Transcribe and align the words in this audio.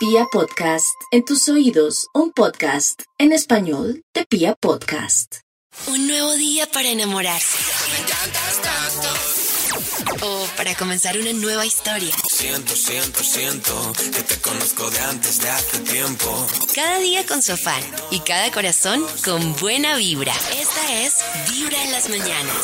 Pia 0.00 0.24
Podcast, 0.32 0.96
en 1.10 1.26
tus 1.26 1.46
oídos, 1.50 2.06
un 2.14 2.32
podcast 2.32 3.02
en 3.18 3.32
español 3.32 4.02
de 4.14 4.24
Pia 4.24 4.54
Podcast. 4.54 5.40
Un 5.88 6.06
nuevo 6.06 6.32
día 6.36 6.66
para 6.72 6.88
enamorarse. 6.88 7.58
O 10.22 10.46
para 10.56 10.74
comenzar 10.74 11.18
una 11.18 11.34
nueva 11.34 11.66
historia. 11.66 12.14
Siento, 12.30 12.74
siento, 12.74 13.22
siento 13.22 13.92
que 14.14 14.22
te 14.22 14.40
conozco 14.40 14.88
de 14.90 15.00
antes 15.00 15.38
de 15.42 15.50
hace 15.50 15.80
tiempo. 15.80 16.46
Cada 16.74 16.98
día 16.98 17.26
con 17.26 17.42
su 17.42 17.52
afán 17.52 17.82
y 18.10 18.20
cada 18.20 18.50
corazón 18.52 19.04
con 19.22 19.54
buena 19.56 19.96
vibra. 19.96 20.32
Esta 20.58 20.94
es 21.02 21.16
Vibra 21.50 21.84
en 21.84 21.92
las 21.92 22.08
mañanas. 22.08 22.56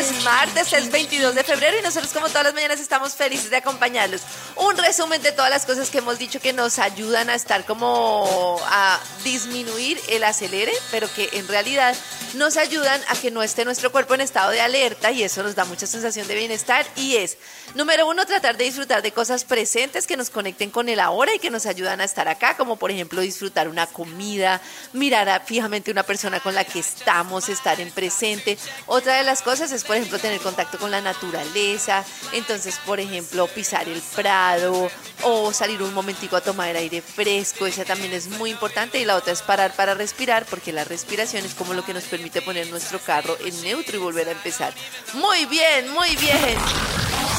Es 0.00 0.24
martes, 0.24 0.72
es 0.72 0.90
22 0.90 1.34
de 1.34 1.44
febrero 1.44 1.78
y 1.78 1.82
nosotros 1.82 2.10
como 2.10 2.28
todas 2.28 2.44
las 2.44 2.54
mañanas 2.54 2.80
estamos 2.80 3.14
felices 3.14 3.50
de 3.50 3.56
acompañarlos. 3.56 4.22
Un 4.70 4.76
resumen 4.76 5.20
de 5.22 5.32
todas 5.32 5.50
las 5.50 5.66
cosas 5.66 5.90
que 5.90 5.98
hemos 5.98 6.18
dicho 6.18 6.40
que 6.40 6.52
nos 6.52 6.78
ayudan 6.78 7.28
a 7.28 7.34
estar 7.34 7.64
como 7.64 8.60
a 8.66 9.00
disminuir 9.24 10.00
el 10.08 10.22
acelere, 10.22 10.72
pero 10.90 11.12
que 11.12 11.28
en 11.32 11.48
realidad 11.48 11.94
nos 12.34 12.56
ayudan 12.56 13.00
a 13.08 13.16
que 13.16 13.30
no 13.32 13.42
esté 13.42 13.64
nuestro 13.64 13.90
cuerpo 13.90 14.14
en 14.14 14.20
estado 14.20 14.50
de 14.52 14.60
alerta 14.60 15.10
y 15.10 15.24
eso 15.24 15.42
nos 15.42 15.56
da 15.56 15.64
mucha 15.64 15.86
sensación 15.88 16.28
de 16.28 16.36
bienestar 16.36 16.86
y 16.94 17.16
es, 17.16 17.36
número 17.74 18.06
uno, 18.08 18.24
tratar 18.26 18.56
de 18.56 18.64
disfrutar 18.64 19.02
de 19.02 19.10
cosas 19.12 19.42
presentes 19.44 20.06
que 20.06 20.16
nos 20.16 20.30
conecten 20.30 20.70
con 20.70 20.88
el 20.88 21.00
ahora 21.00 21.34
y 21.34 21.40
que 21.40 21.50
nos 21.50 21.66
ayudan 21.66 22.00
a 22.00 22.04
estar 22.04 22.28
acá, 22.28 22.56
como 22.56 22.76
por 22.76 22.92
ejemplo 22.92 23.20
disfrutar 23.20 23.68
una 23.68 23.86
comida, 23.88 24.60
mirar 24.92 25.28
a- 25.28 25.40
fijamente 25.40 25.90
una 25.90 26.04
persona 26.04 26.38
con 26.38 26.54
la 26.54 26.64
que 26.64 26.78
estamos, 26.78 27.48
estar 27.48 27.80
en 27.80 27.90
presente. 27.90 28.56
Otra 28.86 29.16
de 29.16 29.24
las 29.24 29.42
cosas 29.42 29.72
es, 29.72 29.82
por 29.82 29.96
ejemplo, 29.96 30.18
tener 30.20 30.40
contacto 30.40 30.78
con 30.78 30.92
la 30.92 31.00
naturaleza, 31.00 32.04
entonces, 32.32 32.76
por 32.86 33.00
ejemplo, 33.00 33.48
pisar 33.48 33.88
el 33.88 34.00
prado 34.14 34.59
o 34.66 35.52
salir 35.52 35.82
un 35.82 35.92
momentico 35.94 36.36
a 36.36 36.40
tomar 36.40 36.76
aire 36.76 37.02
fresco, 37.02 37.66
esa 37.66 37.84
también 37.84 38.12
es 38.12 38.28
muy 38.28 38.50
importante 38.50 39.00
y 39.00 39.04
la 39.04 39.16
otra 39.16 39.32
es 39.32 39.42
parar 39.42 39.74
para 39.74 39.94
respirar, 39.94 40.46
porque 40.46 40.72
la 40.72 40.84
respiración 40.84 41.44
es 41.44 41.54
como 41.54 41.74
lo 41.74 41.84
que 41.84 41.94
nos 41.94 42.04
permite 42.04 42.42
poner 42.42 42.68
nuestro 42.68 42.98
carro 42.98 43.36
en 43.44 43.60
neutro 43.62 43.96
y 43.96 44.00
volver 44.00 44.28
a 44.28 44.32
empezar. 44.32 44.72
Muy 45.14 45.46
bien, 45.46 45.90
muy 45.90 46.16
bien. 46.16 46.56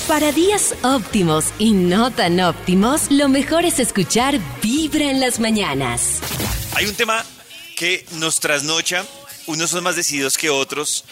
Para 0.08 0.32
días 0.32 0.76
óptimos 0.84 1.46
y 1.58 1.72
no 1.72 2.12
tan 2.12 2.40
óptimos, 2.40 3.10
lo 3.10 3.30
mejor 3.30 3.66
es 3.66 3.80
escuchar 3.80 4.40
Vibra 4.62 5.06
en 5.06 5.20
las 5.20 5.40
mañanas. 5.40 6.20
Hay 6.76 6.86
un 6.86 6.96
tema 6.96 7.26
que 7.78 8.06
nos 8.14 8.40
trasnocha, 8.40 9.06
unos 9.48 9.70
son 9.70 9.84
más 9.84 9.96
decididos 9.96 10.38
que 10.38 10.50
otros, 10.50 11.06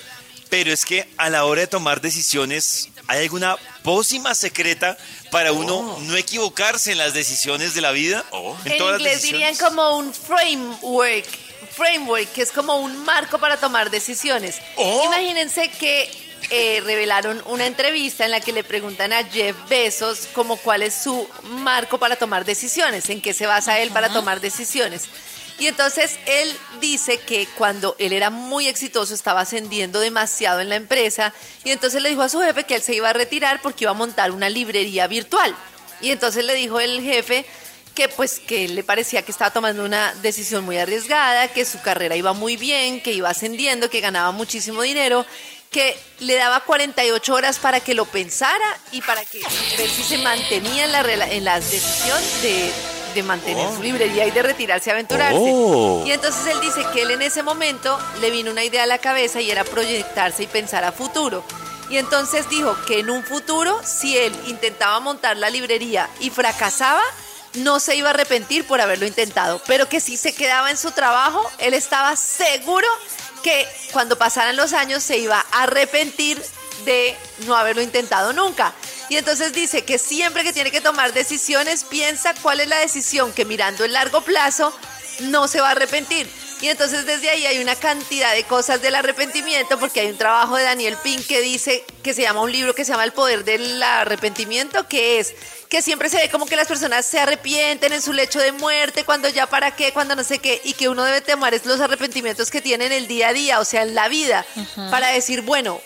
pero 0.50 0.72
es 0.72 0.86
que 0.86 1.08
a 1.18 1.30
la 1.30 1.46
hora 1.46 1.62
de 1.62 1.68
tomar 1.68 2.02
decisiones 2.02 2.90
hay 3.10 3.24
alguna 3.24 3.58
pócima 3.82 4.36
secreta 4.36 4.96
para 5.32 5.52
uno 5.52 5.98
no 6.02 6.16
equivocarse 6.16 6.92
en 6.92 7.00
las 7.00 7.16
decisiones 7.16 7.74
de 7.74 7.82
la 7.82 7.92
vida. 7.92 8.24
En 8.66 8.78
todas 8.78 9.02
las 9.02 9.02
inglés 9.02 9.22
dirían 9.24 9.56
como 9.56 9.98
un 9.98 10.14
framework, 10.14 11.26
framework, 11.72 12.32
que 12.34 12.44
es 12.44 12.52
como 12.52 12.76
un 12.76 13.04
marco 13.04 13.40
para 13.40 13.58
tomar 13.58 13.90
decisiones. 13.90 14.60
Oh. 14.76 15.06
Imagínense 15.06 15.72
que 15.72 16.08
eh, 16.52 16.82
revelaron 16.86 17.42
una 17.48 17.66
entrevista 17.66 18.26
en 18.26 18.32
la 18.32 18.42
que 18.42 18.52
le 18.52 18.64
preguntan 18.64 19.12
a 19.12 19.24
Jeff 19.24 19.56
Bezos 19.68 20.28
como 20.34 20.58
cuál 20.58 20.84
es 20.84 20.94
su 20.94 21.28
marco 21.44 21.98
para 21.98 22.16
tomar 22.16 22.46
decisiones, 22.46 23.10
en 23.10 23.22
qué 23.22 23.34
se 23.34 23.48
basa 23.48 23.80
él 23.80 23.90
para 23.90 24.10
tomar 24.10 24.40
decisiones. 24.40 25.10
Y 25.60 25.68
entonces 25.68 26.18
él 26.26 26.56
dice 26.80 27.18
que 27.20 27.48
cuando 27.58 27.96
él 28.00 28.14
era 28.14 28.30
muy 28.30 28.68
exitoso 28.68 29.14
estaba 29.14 29.42
ascendiendo 29.42 30.00
demasiado 30.00 30.62
en 30.62 30.70
la 30.70 30.78
empresa 30.78 31.34
y 31.66 31.72
entonces 31.72 32.02
le 32.02 32.10
dijo 32.10 32.22
a 32.22 32.30
su 32.30 32.40
jefe 32.40 32.64
que 32.64 32.76
él 32.76 32.82
se 32.82 32.96
iba 32.96 33.10
a 33.10 33.14
retirar 33.14 33.62
porque 33.62 33.84
iba 33.84 33.92
a 33.92 33.96
montar 33.96 34.32
una 34.32 34.50
librería 34.50 35.08
virtual. 35.08 35.54
Y 36.02 36.12
entonces 36.12 36.46
le 36.46 36.56
dijo 36.56 36.80
el 36.80 37.02
jefe 37.02 37.46
que 37.94 38.08
pues 38.08 38.40
que 38.40 38.70
le 38.70 38.84
parecía 38.86 39.24
que 39.24 39.32
estaba 39.32 39.52
tomando 39.52 39.84
una 39.84 40.14
decisión 40.22 40.64
muy 40.64 40.78
arriesgada, 40.78 41.50
que 41.50 41.66
su 41.66 41.82
carrera 41.82 42.16
iba 42.16 42.32
muy 42.32 42.56
bien, 42.56 43.02
que 43.02 43.12
iba 43.12 43.30
ascendiendo, 43.30 43.90
que 43.90 44.00
ganaba 44.00 44.32
muchísimo 44.32 44.82
dinero, 44.82 45.26
que 45.70 45.98
le 46.20 46.36
daba 46.36 46.62
48 46.62 47.34
horas 47.34 47.60
para 47.60 47.82
que 47.82 47.94
lo 47.94 48.06
pensara 48.06 48.80
y 48.94 49.02
para 49.02 49.26
que 49.26 49.42
ver 49.78 49.90
si 49.90 50.04
se 50.04 50.18
mantenía 50.20 50.86
en 50.86 50.92
la, 50.94 51.02
en 51.32 51.44
la 51.44 51.60
decisión 51.60 52.22
de, 52.42 52.72
de 53.22 53.28
mantener 53.28 53.68
su 53.76 53.84
librería 53.84 54.26
y 54.26 54.32
de 54.32 54.42
retirarse 54.42 54.90
a 54.90 54.94
aventurarse. 54.94 55.38
Oh. 55.40 56.04
Y 56.06 56.12
entonces 56.12 56.46
él 56.48 56.60
dice 56.62 56.86
que 56.94 57.02
él 57.02 57.12
en 57.12 57.22
ese 57.22 57.44
momento 57.44 57.98
le 58.22 58.32
vino 58.32 58.52
una 58.52 58.64
idea 58.64 58.84
a 58.84 58.88
la 58.88 58.98
cabeza 58.98 59.42
y 59.42 59.52
era 59.52 59.64
proyectarse 59.64 60.44
y 60.44 60.48
pensar 60.48 60.84
a 60.84 60.92
futuro. 60.92 61.44
Y 61.90 61.98
entonces 61.98 62.48
dijo 62.50 62.76
que 62.86 63.00
en 63.00 63.10
un 63.10 63.24
futuro, 63.24 63.80
si 63.84 64.18
él 64.18 64.34
intentaba 64.48 65.00
montar 65.00 65.38
la 65.38 65.50
librería 65.50 66.10
y 66.20 66.30
fracasaba, 66.30 67.02
no 67.56 67.80
se 67.80 67.96
iba 67.96 68.10
a 68.10 68.14
arrepentir 68.14 68.66
por 68.66 68.80
haberlo 68.80 69.08
intentado, 69.08 69.62
pero 69.66 69.90
que 69.90 70.00
si 70.00 70.18
se 70.18 70.36
quedaba 70.36 70.70
en 70.70 70.78
su 70.78 70.92
trabajo, 70.92 71.44
él 71.58 71.74
estaba 71.74 72.16
seguro 72.16 72.88
que 73.44 73.68
cuando 73.92 74.18
pasaran 74.18 74.56
los 74.56 74.74
años 74.74 75.02
se 75.02 75.18
iba 75.18 75.44
a 75.52 75.64
arrepentir 75.64 76.42
de 76.86 77.16
no 77.46 77.56
haberlo 77.56 77.82
intentado 77.82 78.34
nunca. 78.34 78.74
Y 79.10 79.18
entonces 79.18 79.54
dice 79.54 79.84
que 79.84 79.98
siempre 79.98 80.44
que 80.44 80.54
tiene 80.54 80.72
que 80.72 80.82
tomar 80.82 81.14
decisiones, 81.14 81.84
piensa 81.84 82.34
cuál 82.42 82.60
es 82.60 82.68
la 82.68 82.80
decisión 82.80 83.34
que 83.34 83.46
mirando 83.46 83.84
el 83.84 83.94
largo 83.94 84.22
plazo 84.22 84.74
no 85.22 85.48
se 85.48 85.62
va 85.62 85.70
a 85.70 85.72
arrepentir. 85.72 86.30
Y 86.62 86.68
entonces 86.68 87.06
desde 87.06 87.30
ahí 87.30 87.46
hay 87.46 87.60
una 87.60 87.76
cantidad 87.76 88.34
de 88.34 88.44
cosas 88.44 88.82
del 88.82 88.96
arrepentimiento, 88.96 89.80
porque 89.80 90.02
hay 90.02 90.08
un 90.08 90.18
trabajo 90.18 90.58
de 90.58 90.64
Daniel 90.64 90.98
Pink 91.02 91.26
que 91.26 91.40
dice, 91.40 91.86
que 92.04 92.14
se 92.14 92.24
llama 92.24 92.42
un 92.42 92.52
libro 92.52 92.76
que 92.76 92.84
se 92.84 92.92
llama 92.92 93.06
El 93.06 93.14
Poder 93.14 93.46
del 93.46 93.82
Arrepentimiento, 93.82 94.86
que 94.88 95.20
es 95.20 95.34
que 95.70 95.82
siempre 95.82 96.10
se 96.10 96.18
ve 96.18 96.30
como 96.30 96.46
que 96.46 96.58
las 96.58 96.68
personas 96.68 97.06
se 97.06 97.20
arrepienten 97.20 97.94
en 97.94 98.02
su 98.02 98.12
lecho 98.12 98.40
de 98.40 98.52
muerte, 98.52 99.06
cuando 99.06 99.30
ya 99.30 99.48
para 99.48 99.76
qué, 99.76 99.94
cuando 99.94 100.16
no 100.16 100.24
sé 100.24 100.40
qué, 100.40 100.60
y 100.66 100.74
que 100.74 100.90
uno 100.90 101.06
debe 101.06 101.22
tomar 101.22 101.54
es 101.54 101.66
los 101.66 101.80
arrepentimientos 101.80 102.52
que 102.52 102.60
tiene 102.60 102.88
en 102.88 102.92
el 102.92 103.08
día 103.08 103.30
a 103.30 103.34
día, 103.34 103.60
o 103.60 103.66
sea, 103.66 103.84
en 103.84 103.96
la 103.96 104.10
vida, 104.10 104.46
para 104.90 105.08
decir, 105.10 105.42
bueno, 105.42 105.80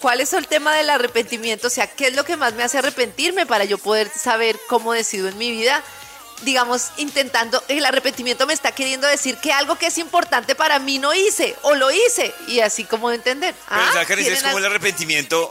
¿Cuál 0.00 0.20
es 0.20 0.32
el 0.32 0.46
tema 0.46 0.74
del 0.74 0.90
arrepentimiento? 0.90 1.68
O 1.68 1.70
sea, 1.70 1.86
¿qué 1.86 2.08
es 2.08 2.14
lo 2.14 2.24
que 2.24 2.36
más 2.36 2.52
me 2.54 2.62
hace 2.62 2.78
arrepentirme 2.78 3.46
para 3.46 3.64
yo 3.64 3.78
poder 3.78 4.10
saber 4.10 4.58
cómo 4.68 4.92
decido 4.92 5.28
en 5.28 5.38
mi 5.38 5.50
vida? 5.50 5.82
Digamos, 6.42 6.90
intentando, 6.98 7.62
el 7.68 7.84
arrepentimiento 7.86 8.46
me 8.46 8.52
está 8.52 8.72
queriendo 8.72 9.06
decir 9.06 9.38
que 9.38 9.52
algo 9.52 9.76
que 9.76 9.86
es 9.86 9.96
importante 9.96 10.54
para 10.54 10.78
mí 10.78 10.98
no 10.98 11.14
hice 11.14 11.56
o 11.62 11.74
lo 11.74 11.90
hice 11.90 12.34
y 12.46 12.60
así 12.60 12.84
como 12.84 13.10
entender. 13.10 13.54
Pero 13.68 13.80
Ah, 13.80 14.02
es 14.02 14.06
¿tienen 14.06 14.42
como 14.42 14.58
el 14.58 14.66
arrepentimiento, 14.66 15.50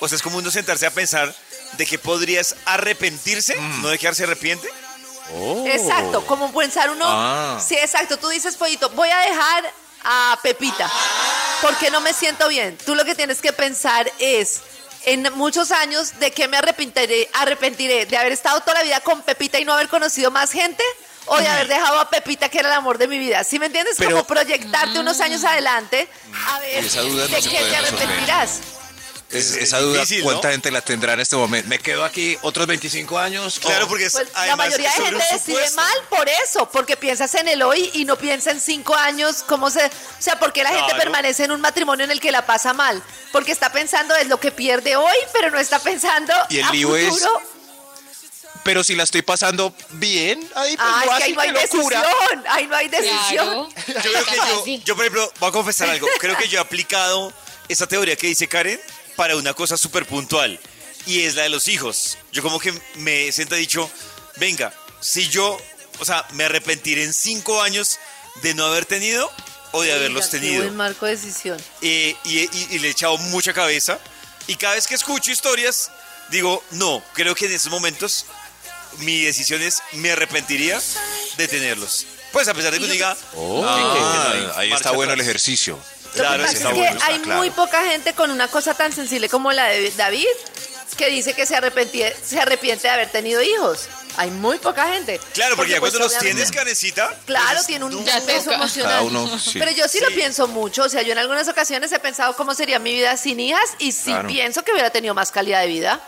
o 0.00 0.08
sea, 0.08 0.16
es 0.16 0.22
como 0.22 0.36
uno 0.36 0.50
sentarse 0.50 0.84
a 0.84 0.90
pensar 0.90 1.34
de 1.78 1.86
que 1.86 1.98
podrías 1.98 2.56
arrepentirse, 2.66 3.56
no 3.80 3.88
de 3.88 3.98
quedarse 3.98 4.24
arrepiente. 4.24 4.68
Exacto, 5.66 6.26
como 6.26 6.52
pensar 6.52 6.90
uno. 6.90 7.04
Ah. 7.06 7.58
Sí, 7.66 7.76
exacto. 7.76 8.18
Tú 8.18 8.28
dices, 8.28 8.56
Pollito, 8.56 8.90
voy 8.90 9.08
a 9.08 9.18
dejar 9.20 9.72
a 10.02 10.38
Pepita 10.42 10.90
porque 11.62 11.90
no 11.90 12.00
me 12.00 12.12
siento 12.12 12.48
bien. 12.48 12.76
Tú 12.84 12.94
lo 12.94 13.04
que 13.04 13.14
tienes 13.14 13.40
que 13.40 13.52
pensar 13.52 14.10
es. 14.18 14.60
En 15.06 15.22
muchos 15.34 15.70
años, 15.70 16.18
¿de 16.20 16.30
qué 16.30 16.46
me 16.46 16.58
arrepentiré, 16.58 17.30
arrepentiré? 17.32 18.04
¿De 18.04 18.18
haber 18.18 18.32
estado 18.32 18.60
toda 18.60 18.74
la 18.74 18.82
vida 18.82 19.00
con 19.00 19.22
Pepita 19.22 19.58
y 19.58 19.64
no 19.64 19.72
haber 19.72 19.88
conocido 19.88 20.30
más 20.30 20.52
gente? 20.52 20.82
¿O 21.24 21.38
de 21.38 21.48
haber 21.48 21.68
dejado 21.68 21.98
a 22.00 22.10
Pepita, 22.10 22.50
que 22.50 22.58
era 22.58 22.68
el 22.68 22.74
amor 22.74 22.98
de 22.98 23.08
mi 23.08 23.18
vida? 23.18 23.42
¿Sí 23.44 23.58
me 23.58 23.66
entiendes? 23.66 23.94
Pero- 23.98 24.10
Como 24.10 24.24
proyectarte 24.24 24.98
unos 24.98 25.20
años 25.20 25.42
adelante 25.44 26.06
a 26.48 26.58
ver 26.60 26.84
no 26.84 27.02
de 27.28 27.40
qué 27.42 27.48
te 27.62 27.76
arrepentirás. 27.76 28.60
Es 29.30 29.52
esa 29.52 29.78
duda, 29.78 30.00
difícil, 30.00 30.18
¿no? 30.20 30.24
¿cuánta 30.24 30.50
gente 30.50 30.70
la 30.72 30.80
tendrá 30.80 31.12
en 31.12 31.20
este 31.20 31.36
momento? 31.36 31.68
¿Me 31.68 31.78
quedo 31.78 32.04
aquí 32.04 32.36
otros 32.42 32.66
25 32.66 33.16
años? 33.18 33.60
Claro, 33.60 33.86
porque 33.86 34.06
es, 34.06 34.12
Pues 34.12 34.28
la 34.46 34.56
mayoría 34.56 34.90
de 34.90 35.04
gente 35.04 35.24
decide 35.32 35.70
mal 35.76 35.94
por 36.08 36.28
eso, 36.44 36.68
porque 36.70 36.96
piensas 36.96 37.32
en 37.36 37.46
el 37.46 37.62
hoy 37.62 37.90
y 37.94 38.04
no 38.04 38.16
piensa 38.18 38.50
en 38.50 38.60
cinco 38.60 38.94
años, 38.94 39.44
cómo 39.46 39.70
se, 39.70 39.84
o 39.86 39.90
sea, 40.18 40.38
porque 40.40 40.64
la 40.64 40.70
gente 40.70 40.86
Claro. 40.86 40.98
permanece 41.02 41.44
en 41.44 41.52
un 41.52 41.60
matrimonio 41.60 42.04
en 42.04 42.10
el 42.10 42.20
que 42.20 42.32
la 42.32 42.44
pasa 42.44 42.72
mal, 42.72 43.00
porque 43.30 43.52
está 43.52 43.70
pensando 43.70 44.16
es 44.16 44.26
lo 44.26 44.40
que 44.40 44.50
pierde 44.50 44.96
hoy, 44.96 45.16
pero 45.32 45.50
no 45.50 45.58
está 45.60 45.78
pensando 45.78 46.32
Y 46.48 46.58
el 46.58 46.64
a 46.64 46.70
lío 46.72 46.96
es- 46.96 47.08
futuro. 47.10 47.40
Pero 48.62 48.84
si 48.84 48.94
la 48.94 49.04
estoy 49.04 49.22
pasando 49.22 49.74
bien, 49.90 50.38
ahí 50.54 50.76
pues 50.76 50.88
Ah, 50.92 51.02
no 51.06 51.12
es 51.12 51.18
que 51.18 51.24
ahí 51.24 51.32
no 51.32 51.40
hay 51.40 51.50
locura. 51.52 52.00
decisión, 52.02 52.44
ahí 52.48 52.66
no 52.66 52.76
hay 52.76 52.88
decisión. 52.88 53.70
Claro. 53.70 53.70
Yo 53.86 53.94
creo 54.12 54.24
que 54.26 54.36
yo, 54.36 54.84
yo, 54.84 54.96
por 54.96 55.04
ejemplo, 55.06 55.32
voy 55.40 55.48
a 55.48 55.52
confesar 55.52 55.88
algo. 55.88 56.06
Creo 56.18 56.36
que 56.36 56.46
yo 56.48 56.58
he 56.58 56.60
aplicado 56.60 57.32
esa 57.68 57.86
teoría 57.86 58.16
que 58.16 58.26
dice 58.26 58.48
Karen 58.48 58.78
para 59.20 59.36
una 59.36 59.52
cosa 59.52 59.76
súper 59.76 60.06
puntual. 60.06 60.58
Y 61.04 61.24
es 61.24 61.34
la 61.34 61.42
de 61.42 61.50
los 61.50 61.68
hijos. 61.68 62.16
Yo 62.32 62.42
como 62.42 62.58
que 62.58 62.72
me 62.94 63.30
siento 63.32 63.54
dicho, 63.54 63.90
venga, 64.36 64.72
si 65.02 65.28
yo, 65.28 65.60
o 65.98 66.04
sea, 66.06 66.26
me 66.32 66.44
arrepentiré 66.44 67.04
en 67.04 67.12
cinco 67.12 67.60
años 67.60 67.98
de 68.42 68.54
no 68.54 68.64
haber 68.64 68.86
tenido 68.86 69.30
o 69.72 69.82
de 69.82 69.92
haberlos 69.92 70.30
tenido. 70.30 70.62
buen 70.62 70.74
marco 70.74 71.04
de 71.04 71.16
decisión. 71.16 71.62
Eh, 71.82 72.16
y, 72.24 72.38
y- 72.38 72.66
y 72.70 72.78
le 72.78 72.88
he 72.88 72.90
echado 72.92 73.18
mucha 73.18 73.52
cabeza. 73.52 73.98
Y 74.46 74.54
cada 74.56 74.74
vez 74.76 74.86
que 74.86 74.94
escucho 74.94 75.30
historias, 75.30 75.90
digo, 76.30 76.64
no, 76.70 77.02
creo 77.12 77.34
que 77.34 77.44
en 77.44 77.52
esos 77.52 77.70
momentos 77.70 78.24
mi 79.00 79.20
decisión 79.20 79.60
es, 79.60 79.82
me 79.92 80.12
arrepentiría 80.12 80.80
de 81.36 81.46
tenerlos. 81.46 82.06
Pues 82.32 82.48
a 82.48 82.54
pesar 82.54 82.72
de 82.72 82.78
que 82.78 82.84
uno 82.84 82.92
diga, 82.94 83.14
Oh, 83.34 83.62
"Ah, 83.66 84.54
ahí 84.56 84.72
está 84.72 84.92
bueno 84.92 85.12
el 85.12 85.20
atrás". 85.20 85.28
ejercicio. 85.28 85.78
Lo 86.14 86.22
Claro, 86.22 86.44
es 86.44 86.58
que 86.58 86.88
hay 87.02 87.18
claro. 87.20 87.38
muy 87.38 87.50
poca 87.50 87.84
gente 87.84 88.12
con 88.14 88.30
una 88.30 88.48
cosa 88.48 88.74
tan 88.74 88.92
sensible 88.92 89.28
como 89.28 89.52
la 89.52 89.66
de 89.66 89.90
David 89.92 90.26
que 90.96 91.08
dice 91.08 91.32
que 91.32 91.46
se, 91.46 91.54
se 92.24 92.40
arrepiente 92.40 92.82
de 92.82 92.90
haber 92.90 93.10
tenido 93.10 93.40
hijos. 93.40 93.88
Hay 94.16 94.30
muy 94.30 94.58
poca 94.58 94.92
gente. 94.92 95.20
Claro, 95.32 95.56
porque, 95.56 95.72
ya 95.72 95.80
pues, 95.80 95.92
cuando 95.92 96.06
los 96.06 96.12
obviamente, 96.16 96.34
tienes. 96.34 96.50
Claro, 97.24 97.48
pues, 97.54 97.66
tiene 97.66 97.84
un 97.84 98.04
peso 98.26 98.52
emocional. 98.52 99.04
Uno, 99.04 99.38
sí. 99.38 99.58
Pero 99.58 99.70
yo 99.70 99.88
sí, 99.88 100.00
lo 100.00 100.08
pienso 100.08 100.48
mucho. 100.48 100.82
O 100.84 100.88
sea, 100.88 101.02
yo 101.02 101.12
en 101.12 101.18
algunas 101.18 101.48
ocasiones 101.48 101.90
he 101.92 101.98
pensado 102.00 102.34
cómo 102.36 102.54
sería 102.54 102.78
mi 102.78 102.92
vida 102.92 103.16
sin 103.16 103.40
hijas 103.40 103.62
y 103.78 103.92
sí 103.92 104.10
Claro. 104.10 104.28
pienso 104.28 104.62
que 104.62 104.72
hubiera 104.72 104.90
tenido 104.90 105.14
más 105.14 105.30
calidad 105.30 105.60
de 105.62 105.68
vida. 105.68 106.00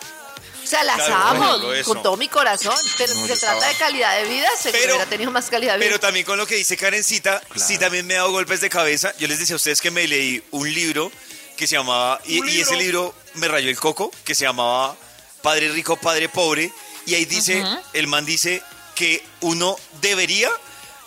O 0.73 0.75
sea, 0.75 0.85
las 0.85 0.97
Claro, 0.97 1.15
amo 1.17 1.73
ejemplo, 1.73 1.85
con 1.85 2.03
todo 2.03 2.17
mi 2.17 2.29
corazón. 2.29 2.75
Pero 2.97 3.13
si 3.15 3.27
se 3.29 3.37
trata 3.37 3.69
de 3.69 3.75
calidad 3.75 4.17
de 4.23 4.25
vida, 4.29 4.49
que 4.63 4.71
Pero- 4.71 4.95
hubiera 4.95 5.07
tenido 5.11 5.31
más 5.31 5.51
calidad 5.51 5.75
de 5.75 5.79
vida. 5.81 5.87
Pero 5.89 6.01
también 6.01 6.25
con 6.25 6.39
lo 6.39 6.47
que 6.47 6.55
dice 6.57 6.77
Karencita, 6.79 7.43
sí 7.57 7.77
también 7.77 8.07
me 8.07 8.15
he 8.15 8.17
dado 8.17 8.31
golpes 8.33 8.61
de 8.63 8.71
cabeza. 8.71 9.13
Yo 9.19 9.29
les 9.29 9.39
decía 9.39 9.55
a 9.55 9.57
ustedes 9.57 9.81
que 9.83 9.91
me 9.91 10.07
leí 10.09 10.43
un 10.51 10.73
libro 10.73 11.13
que 11.59 11.67
se 11.67 11.77
llamaba, 11.77 12.21
y, 12.25 12.43
y 12.51 12.61
ese 12.63 12.77
libro 12.77 13.15
me 13.35 13.49
rayó 13.49 13.69
el 13.69 13.79
coco, 13.79 14.11
que 14.25 14.35
se 14.35 14.45
llamaba 14.47 14.97
Padre 15.43 15.69
Rico, 15.69 15.97
Padre 15.97 16.29
Pobre. 16.31 16.73
Y 17.05 17.15
ahí 17.17 17.27
dice, 17.27 17.63
el 17.93 18.07
man 18.07 18.25
dice 18.25 18.63
que 18.95 19.23
uno 19.41 19.77
debería 20.01 20.49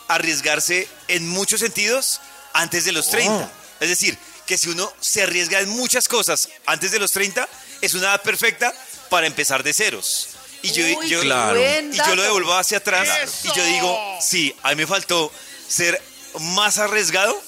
arriesgarse 0.07 0.87
en 1.07 1.27
muchos 1.27 1.59
sentidos 1.61 2.21
antes 2.53 2.85
de 2.85 2.91
los 2.91 3.09
30. 3.09 3.51
Es 3.79 3.89
decir, 3.89 4.17
que 4.45 4.57
si 4.57 4.69
uno 4.69 4.91
se 4.99 5.23
arriesga 5.23 5.59
en 5.59 5.69
muchas 5.69 6.07
cosas 6.07 6.49
antes 6.65 6.91
de 6.91 6.99
los 6.99 7.11
30, 7.11 7.47
es 7.81 7.93
una 7.95 8.07
edad 8.09 8.21
perfecta 8.21 8.73
para 9.09 9.27
empezar 9.27 9.63
de 9.63 9.73
ceros. 9.73 10.29
Y 10.61 10.71
yo, 10.71 10.83
Uy, 10.99 11.09
yo- 11.09 11.21
Claro. 11.21 11.59
y 11.59 11.95
yo 11.97 12.15
lo 12.15 12.23
devuelvo 12.23 12.53
hacia 12.53 12.77
atrás 12.79 13.07
y 13.43 13.47
yo 13.55 13.63
digo, 13.65 13.99
sí, 14.21 14.55
a 14.63 14.69
mí 14.69 14.75
me 14.77 14.87
faltó 14.87 15.31
ser 15.67 16.01
más 16.39 16.77
arriesgado 16.79 17.39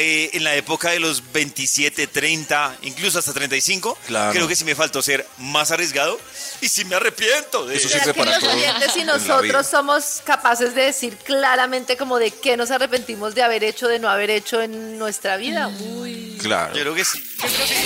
eh, 0.00 0.30
en 0.34 0.44
la 0.44 0.54
época 0.54 0.90
de 0.90 1.00
los 1.00 1.32
27, 1.32 2.06
30, 2.06 2.76
incluso 2.82 3.18
hasta 3.18 3.32
35. 3.32 3.98
Claro. 4.06 4.32
Creo 4.32 4.46
que 4.46 4.54
sí 4.54 4.62
me 4.62 4.76
faltó 4.76 5.02
ser 5.02 5.26
más 5.38 5.72
arriesgado 5.72 6.20
y 6.60 6.68
sí 6.68 6.84
me 6.84 6.94
arrepiento 6.94 7.66
de 7.66 7.74
Eso 7.76 7.88
eso. 7.88 7.98
sirve 7.98 8.04
¿Será 8.04 8.14
que 8.14 8.18
para 8.20 8.30
los 8.36 8.40
todo 8.44 8.52
oyentes 8.52 8.96
y 8.96 9.02
nosotros 9.02 9.66
somos 9.66 10.20
capaces 10.24 10.76
de 10.76 10.82
decir 10.82 11.16
claramente 11.16 11.96
como 11.96 12.20
de 12.20 12.30
qué 12.30 12.56
nos 12.56 12.70
arrepentimos 12.70 13.34
de 13.34 13.42
haber 13.42 13.64
hecho, 13.64 13.88
de 13.88 13.98
no 13.98 14.08
haber 14.08 14.30
hecho 14.30 14.62
en 14.62 14.98
nuestra 14.98 15.36
vida? 15.36 15.66
Uy. 15.66 16.27
Claro. 16.38 16.74
Yo 16.74 16.82
creo 16.82 16.94
que 16.94 17.04
sí. 17.04 17.22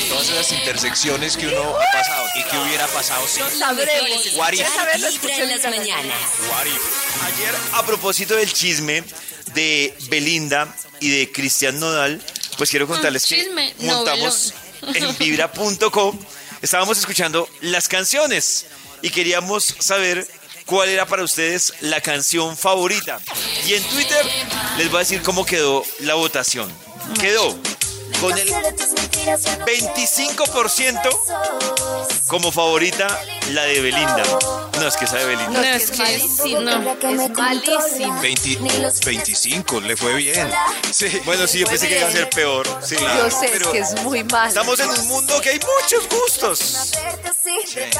Todas 0.09 0.29
esas 0.29 0.53
intersecciones 0.53 1.37
que 1.37 1.47
uno 1.49 1.77
ha 1.77 1.93
pasado 1.93 2.27
y 2.37 2.43
que 2.45 2.59
hubiera 2.59 2.87
pasado 2.89 3.27
si. 3.27 3.41
Sabremos. 3.59 4.25
Vibra 4.51 5.09
escuché 5.09 5.43
en 5.43 5.49
las 5.49 5.63
mañanas. 5.65 6.17
Ayer, 7.25 7.55
a 7.73 7.87
propósito 7.87 8.35
del 8.37 8.53
chisme 8.53 9.05
de 9.55 9.95
Belinda 10.09 10.75
y 11.01 11.11
de 11.11 11.33
Cristian 11.33 11.79
Nodal, 11.79 12.21
pues 12.57 12.71
quiero 12.71 12.87
contarles 12.87 13.27
que 13.27 13.37
chisme, 13.37 13.75
montamos 13.81 14.55
en 14.95 15.17
vibra.com, 15.19 16.19
estábamos 16.61 16.99
escuchando 16.99 17.49
las 17.61 17.89
canciones 17.89 18.67
y 19.03 19.11
queríamos 19.11 19.75
saber 19.79 20.27
cuál 20.67 20.89
era 20.89 21.07
para 21.07 21.23
ustedes 21.23 21.75
la 21.81 22.01
canción 22.01 22.57
favorita. 22.57 23.21
Y 23.67 23.75
en 23.75 23.83
Twitter 23.85 24.25
les 24.79 24.89
voy 24.89 24.97
a 24.97 25.01
decir 25.01 25.23
cómo 25.23 25.45
quedó 25.45 25.85
la 26.01 26.15
votación. 26.15 26.73
Quedó 27.21 27.59
con 28.23 28.39
el 28.39 28.49
25% 28.49 31.11
como 32.29 32.53
favorita 32.53 33.21
la 33.51 33.65
de 33.65 33.81
Belinda. 33.81 34.23
No, 34.79 34.87
es 34.87 34.97
que 34.97 35.07
esa 35.07 35.17
de 35.17 35.27
Belinda. 35.27 35.51
No, 35.51 35.61
es 35.63 35.91
que 35.91 36.15
es 36.15 36.23
sí, 36.43 36.55
no. 36.55 36.93
Es 36.93 37.31
malísimo. 37.31 38.21
20 38.21 38.59
25, 39.05 39.81
le 39.81 39.97
fue 39.97 40.15
bien. 40.15 40.49
Sí. 40.93 41.21
Bueno, 41.25 41.47
sí, 41.49 41.59
yo 41.59 41.67
pensé 41.67 41.89
que 41.89 41.99
iba 41.99 42.07
a 42.09 42.13
ser 42.13 42.31
peor. 42.31 42.65
Sí, 42.83 42.95
Yo 42.97 43.29
sé, 43.31 43.47
es 43.47 43.51
pero 43.53 43.73
que 43.73 43.79
es 43.81 44.01
muy 44.03 44.23
mal. 44.25 44.49
estamos 44.49 44.79
en 44.79 44.89
un 44.89 45.09
mundo 45.09 45.41
que 45.41 45.51
hay 45.51 45.59
muchos 45.61 46.09
gustos. 46.09 46.93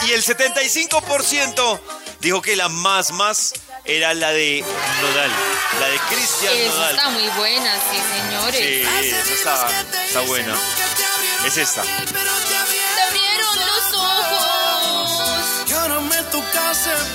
Y 0.07 0.13
el 0.13 0.23
75% 0.25 1.81
dijo 2.21 2.41
que 2.41 2.55
la 2.57 2.69
más 2.69 3.11
más 3.13 3.53
era 3.85 4.15
la 4.15 4.31
de 4.31 4.65
Nodal, 5.03 5.31
la 5.81 5.89
de 5.89 5.99
Cristian 6.11 6.55
Esa 6.55 6.91
está 6.91 7.11
muy 7.11 7.29
buena, 7.31 7.75
sí, 7.91 7.99
señores. 8.15 8.57
Sí, 8.57 8.83
esa 8.83 9.33
está, 9.33 9.85
está 10.07 10.21
buena. 10.23 10.55
Es 11.47 11.57
esta. 11.57 11.83
Te 11.83 11.89
abrieron 11.89 13.57
los 13.59 13.95
ojos. 13.95 14.63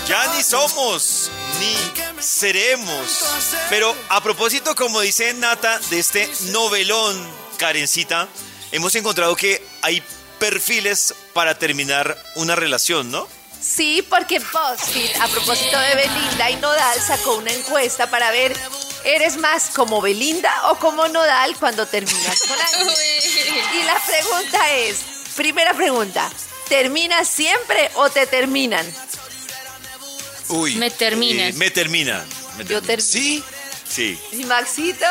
Ya 0.07 0.33
ni 0.35 0.43
somos, 0.43 1.31
ni 1.59 2.21
seremos. 2.21 3.25
Pero 3.69 3.95
a 4.09 4.21
propósito, 4.21 4.75
como 4.75 5.01
dice 5.01 5.33
Nata, 5.33 5.79
de 5.89 5.99
este 5.99 6.29
novelón, 6.51 7.17
Karencita, 7.57 8.27
hemos 8.71 8.95
encontrado 8.95 9.35
que 9.35 9.65
hay 9.81 10.01
perfiles 10.39 11.13
para 11.33 11.57
terminar 11.57 12.17
una 12.35 12.55
relación, 12.55 13.11
¿no? 13.11 13.27
Sí, 13.67 14.05
porque 14.09 14.39
BuzzFeed, 14.39 15.17
a 15.21 15.27
propósito 15.27 15.77
de 15.79 15.95
Belinda 15.95 16.49
y 16.49 16.55
Nodal, 16.57 16.99
sacó 17.01 17.35
una 17.35 17.51
encuesta 17.51 18.09
para 18.09 18.31
ver, 18.31 18.55
¿eres 19.03 19.37
más 19.37 19.69
como 19.75 20.01
Belinda 20.01 20.51
o 20.71 20.75
como 20.79 21.07
Nodal 21.09 21.55
cuando 21.57 21.85
terminas 21.85 22.39
con 22.47 22.57
alguien? 22.73 22.95
Y 23.79 23.83
la 23.83 23.99
pregunta 24.05 24.71
es, 24.73 24.99
primera 25.35 25.73
pregunta, 25.73 26.29
¿terminas 26.69 27.27
siempre 27.27 27.91
o 27.95 28.09
te 28.09 28.25
terminan? 28.25 28.85
Uy. 30.49 30.75
Me 30.75 30.89
terminas. 30.89 31.49
Eh, 31.49 31.53
me 31.57 31.69
termina. 31.69 32.25
me 32.57 32.63
Yo 32.63 32.81
termina. 32.81 32.87
termino. 32.87 33.01
Sí. 33.11 33.43
Sí. 33.87 34.19
¿Y 34.31 34.45
Maxito? 34.45 35.05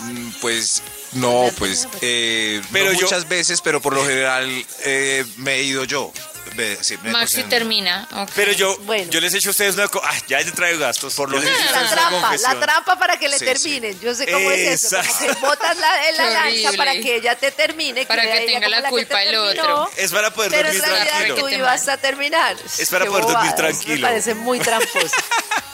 Mm, 0.00 0.30
Pues 0.40 0.82
no, 1.12 1.50
pues 1.58 1.88
eh, 2.02 2.60
Pero 2.72 2.86
no 2.86 2.92
yo- 2.92 3.02
muchas 3.06 3.26
veces, 3.28 3.60
pero 3.62 3.80
por 3.80 3.94
lo 3.94 4.04
general 4.06 4.66
eh, 4.84 5.24
me 5.36 5.54
he 5.54 5.62
ido 5.62 5.84
yo. 5.84 6.12
Ve- 6.54 6.78
sí, 6.80 6.96
me- 7.02 7.10
Maxi 7.10 7.42
termina. 7.44 8.06
ok. 8.12 8.30
Pero 8.36 8.52
yo, 8.52 8.76
Bueno. 8.82 9.10
yo 9.10 9.20
les 9.20 9.34
he 9.34 9.38
hecho 9.38 9.48
a 9.48 9.52
ustedes 9.52 9.74
una 9.74 9.88
cosa. 9.88 10.06
Ah, 10.08 10.14
ya 10.28 10.38
te 10.44 10.52
traigo 10.52 10.78
gastos. 10.78 11.14
Por 11.14 11.28
lo 11.30 11.38
a 11.38 11.40
La 11.42 11.88
trampa, 11.90 12.36
la 12.36 12.60
trampa 12.60 12.96
para 12.98 13.18
que 13.18 13.28
le 13.28 13.38
Sí, 13.38 13.44
terminen. 13.44 13.98
Yo 14.00 14.14
sé 14.14 14.30
cómo 14.30 14.50
es 14.52 14.82
eso. 14.84 14.96
Como 14.96 15.02
Exacto. 15.02 15.26
que 15.40 15.46
botas 15.46 15.76
la, 15.78 16.08
en 16.08 16.16
la 16.16 16.22
Qué 16.24 16.30
lanza 16.30 16.48
horrible. 16.68 16.76
para 16.78 16.92
que 16.92 17.16
ella 17.16 17.34
te 17.36 17.50
termine. 17.50 18.06
Para 18.06 18.22
que 18.22 18.28
ella 18.36 18.46
tenga 18.46 18.66
como 18.66 18.68
la 18.70 18.82
que 18.82 18.88
culpa 18.90 19.16
te 19.16 19.28
el 19.30 19.36
otro. 19.36 19.54
terminó, 19.54 19.90
Es 19.96 20.10
para 20.12 20.30
poder 20.32 20.50
Pero 20.52 20.68
en 20.68 20.78
dormir 20.78 20.94
realidad 20.94 21.16
tranquilo. 21.18 21.36
tú 21.36 21.48
ibas 21.48 21.88
a 21.88 21.96
terminar. 21.96 22.56
Es 22.78 22.90
para 22.90 23.04
Qué 23.04 23.10
poder 23.10 23.22
dormir 23.24 23.36
bobadas, 23.52 23.56
tranquilo. 23.56 23.94
Me 23.96 24.00
parece 24.02 24.34
muy 24.34 24.60
tramposo. 24.60 25.16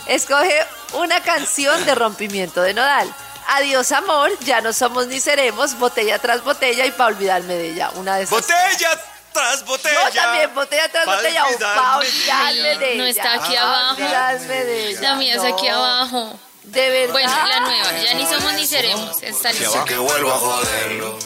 Escoge 0.06 0.66
una 0.94 1.22
canción 1.22 1.84
de 1.84 1.94
rompimiento 1.94 2.62
de 2.62 2.74
Nodal. 2.74 3.14
Adiós 3.48 3.90
amor, 3.92 4.30
ya 4.40 4.60
no 4.60 4.72
somos 4.72 5.08
ni 5.08 5.20
seremos, 5.20 5.76
botella 5.78 6.18
tras 6.20 6.42
botella 6.44 6.86
y 6.86 6.90
para 6.92 7.14
olvidarme 7.14 7.54
de 7.54 7.70
ella. 7.72 7.90
Una 7.94 8.16
de 8.16 8.22
esas. 8.24 8.30
Botella 8.30 9.00
tras 9.32 9.64
botella. 9.64 10.04
No, 10.04 10.10
también 10.10 10.54
botella 10.54 10.88
tras 10.90 11.06
botella 11.06 11.44
o 11.46 11.58
para 11.58 11.96
olvidarme. 11.98 12.60
olvidarme 12.60 12.78
de 12.78 12.92
ella. 12.92 13.02
No 13.02 13.06
está 13.08 13.32
aquí 13.34 13.54
Pa' 13.54 13.60
abajo. 13.62 13.96
de 13.96 14.88
ella. 14.90 15.00
La 15.00 15.14
mía 15.16 15.34
es 15.36 15.44
aquí 15.44 15.68
No, 15.68 15.76
abajo. 15.76 16.38
De 16.64 16.90
verdad. 16.90 17.12
Bueno, 17.12 17.32
la 17.48 17.60
nueva. 17.60 17.92
Ya 18.04 18.14
ni 18.14 18.26
somos 18.26 18.52
ni 18.54 18.66
seremos. 18.66 19.22
Está 19.22 19.52
lista. 19.52 19.84
Que 19.84 19.96
vuelva 19.96 20.34
a 20.34 20.38
joderlo. 20.38 21.18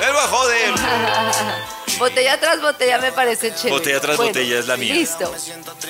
Va 0.00 0.24
a 0.24 0.28
joder. 0.28 0.74
Botella 1.98 2.38
tras 2.38 2.60
botella 2.60 2.98
me 2.98 3.10
parece 3.10 3.52
chévere. 3.52 3.70
Botella 3.72 4.00
tras 4.00 4.16
botella 4.16 4.60
es 4.60 4.68
la 4.68 4.76
mía. 4.76 4.94
Listo. 4.94 5.34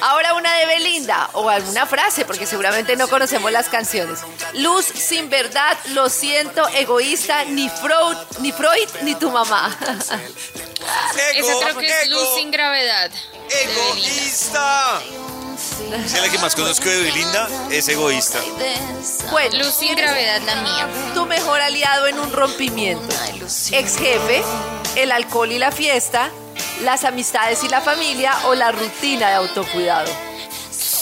Ahora 0.00 0.32
una 0.32 0.54
de 0.54 0.64
Belinda 0.64 1.28
o 1.34 1.50
alguna 1.50 1.84
frase, 1.84 2.24
porque 2.24 2.46
seguramente 2.46 2.96
no 2.96 3.08
conocemos 3.08 3.52
las 3.52 3.68
canciones. 3.68 4.20
Luz 4.54 4.86
sin 4.86 5.28
verdad, 5.28 5.76
lo 5.88 6.08
siento, 6.08 6.66
egoísta, 6.68 7.44
ni 7.44 7.68
Freud, 7.68 8.16
ni 8.38 8.52
Freud, 8.52 8.88
ni 9.02 9.14
tu 9.16 9.30
mamá. 9.30 9.76
Esa 11.34 11.58
creo 11.60 11.78
que 11.78 11.86
es 11.86 12.08
Luz 12.08 12.28
sin 12.36 12.50
gravedad. 12.50 13.10
Egoísta. 13.50 15.00
Si 16.06 16.16
es 16.16 16.22
la 16.22 16.28
que 16.28 16.38
más 16.38 16.54
conozco 16.54 16.88
de 16.88 17.02
Belinda, 17.02 17.48
es 17.70 17.88
egoísta. 17.88 18.40
Bueno, 19.30 19.58
Luz 19.58 19.74
sin 19.74 19.96
gravedad, 19.96 20.40
la 20.42 20.56
mía. 20.56 20.88
tu 21.14 21.26
mejor 21.26 21.60
aliado 21.60 22.06
en 22.06 22.18
un 22.18 22.32
rompimiento. 22.32 23.14
Ex 23.72 23.96
jefe, 23.98 24.42
el 24.96 25.12
alcohol 25.12 25.50
y 25.50 25.58
la 25.58 25.72
fiesta, 25.72 26.30
las 26.82 27.04
amistades 27.04 27.64
y 27.64 27.68
la 27.68 27.80
familia 27.80 28.34
o 28.46 28.54
la 28.54 28.72
rutina 28.72 29.28
de 29.28 29.34
autocuidado. 29.34 30.27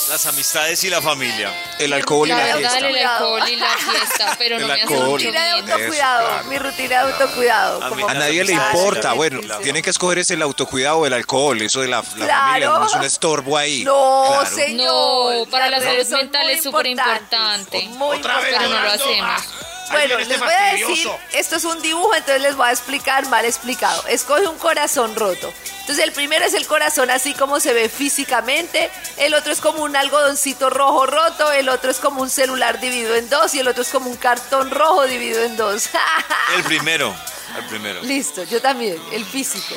Las 0.08 0.24
amistades 0.26 0.84
y 0.84 0.90
la 0.90 1.02
familia. 1.02 1.52
El 1.80 1.92
alcohol 1.92 2.28
y 2.28 2.30
La 2.30 2.36
verdad, 2.36 2.58
fiesta. 2.58 2.78
el 2.88 3.06
alcohol 3.06 3.42
y 3.48 3.56
la 3.56 3.66
fiesta, 3.76 4.34
pero 4.38 4.56
no 4.58 4.62
El 4.62 4.66
me 4.68 4.72
hace 4.74 4.82
alcohol. 4.82 4.98
mucho 5.10 5.24
Rutina 5.26 5.44
de 5.46 5.52
bien. 5.54 5.70
autocuidado, 5.72 6.26
claro. 6.28 6.44
mi 6.44 6.58
rutina 6.58 6.88
de 6.88 7.12
autocuidado. 7.12 7.82
A 7.82 7.90
mí- 7.90 7.96
como 7.96 8.08
A 8.08 8.14
nadie 8.14 8.44
le 8.44 8.52
importa. 8.52 9.12
Bueno, 9.14 9.40
tienen 9.62 9.82
que 9.82 9.90
escoger 9.90 10.18
es 10.18 10.30
el 10.30 10.42
autocuidado 10.42 10.98
o 10.98 11.06
el 11.06 11.12
alcohol. 11.12 11.60
Eso 11.60 11.80
de 11.80 11.88
la, 11.88 12.02
la 12.16 12.24
Claro. 12.26 12.40
familia 12.46 12.68
no 12.68 12.86
es 12.86 12.94
un 12.94 13.04
estorbo 13.04 13.56
ahí. 13.58 13.82
No, 13.84 14.24
Claro. 14.28 14.46
señor. 14.56 15.34
No, 15.46 15.50
para 15.50 15.68
la 15.70 15.78
Las 15.80 15.84
salud 16.06 16.20
mental 16.20 16.50
es 16.50 16.62
súper 16.62 16.86
importante. 16.86 17.90
Pero 17.98 18.68
no 18.68 18.80
lo 18.80 18.90
hacemos. 18.92 19.42
Bueno, 19.90 20.18
les 20.18 20.38
voy 20.38 20.52
a 20.52 20.72
decir, 20.72 21.08
esto 21.32 21.56
es 21.56 21.64
un 21.64 21.80
dibujo, 21.80 22.14
entonces 22.14 22.42
les 22.42 22.56
voy 22.56 22.68
a 22.68 22.72
explicar 22.72 23.28
mal 23.28 23.44
explicado. 23.44 24.06
Escoge 24.08 24.46
un 24.48 24.58
corazón 24.58 25.14
roto. 25.14 25.52
Entonces 25.80 26.04
el 26.04 26.12
primero 26.12 26.44
es 26.44 26.54
el 26.54 26.66
corazón 26.66 27.10
así 27.10 27.32
como 27.34 27.60
se 27.60 27.72
ve 27.72 27.88
físicamente, 27.88 28.90
el 29.18 29.34
otro 29.34 29.52
es 29.52 29.60
como 29.60 29.84
un 29.84 29.94
algodoncito 29.94 30.68
rojo 30.68 31.06
roto, 31.06 31.52
el 31.52 31.68
otro 31.68 31.92
es 31.92 31.98
como 31.98 32.22
un 32.22 32.30
celular 32.30 32.80
dividido 32.80 33.14
en 33.14 33.30
dos 33.30 33.54
y 33.54 33.60
el 33.60 33.68
otro 33.68 33.82
es 33.82 33.88
como 33.90 34.10
un 34.10 34.16
cartón 34.16 34.70
rojo 34.72 35.06
dividido 35.06 35.44
en 35.44 35.56
dos. 35.56 35.88
El 36.56 36.64
primero. 36.64 37.14
El 37.56 37.64
primero. 37.66 38.02
Listo, 38.02 38.42
yo 38.42 38.60
también, 38.60 39.00
el 39.12 39.24
físico. 39.24 39.74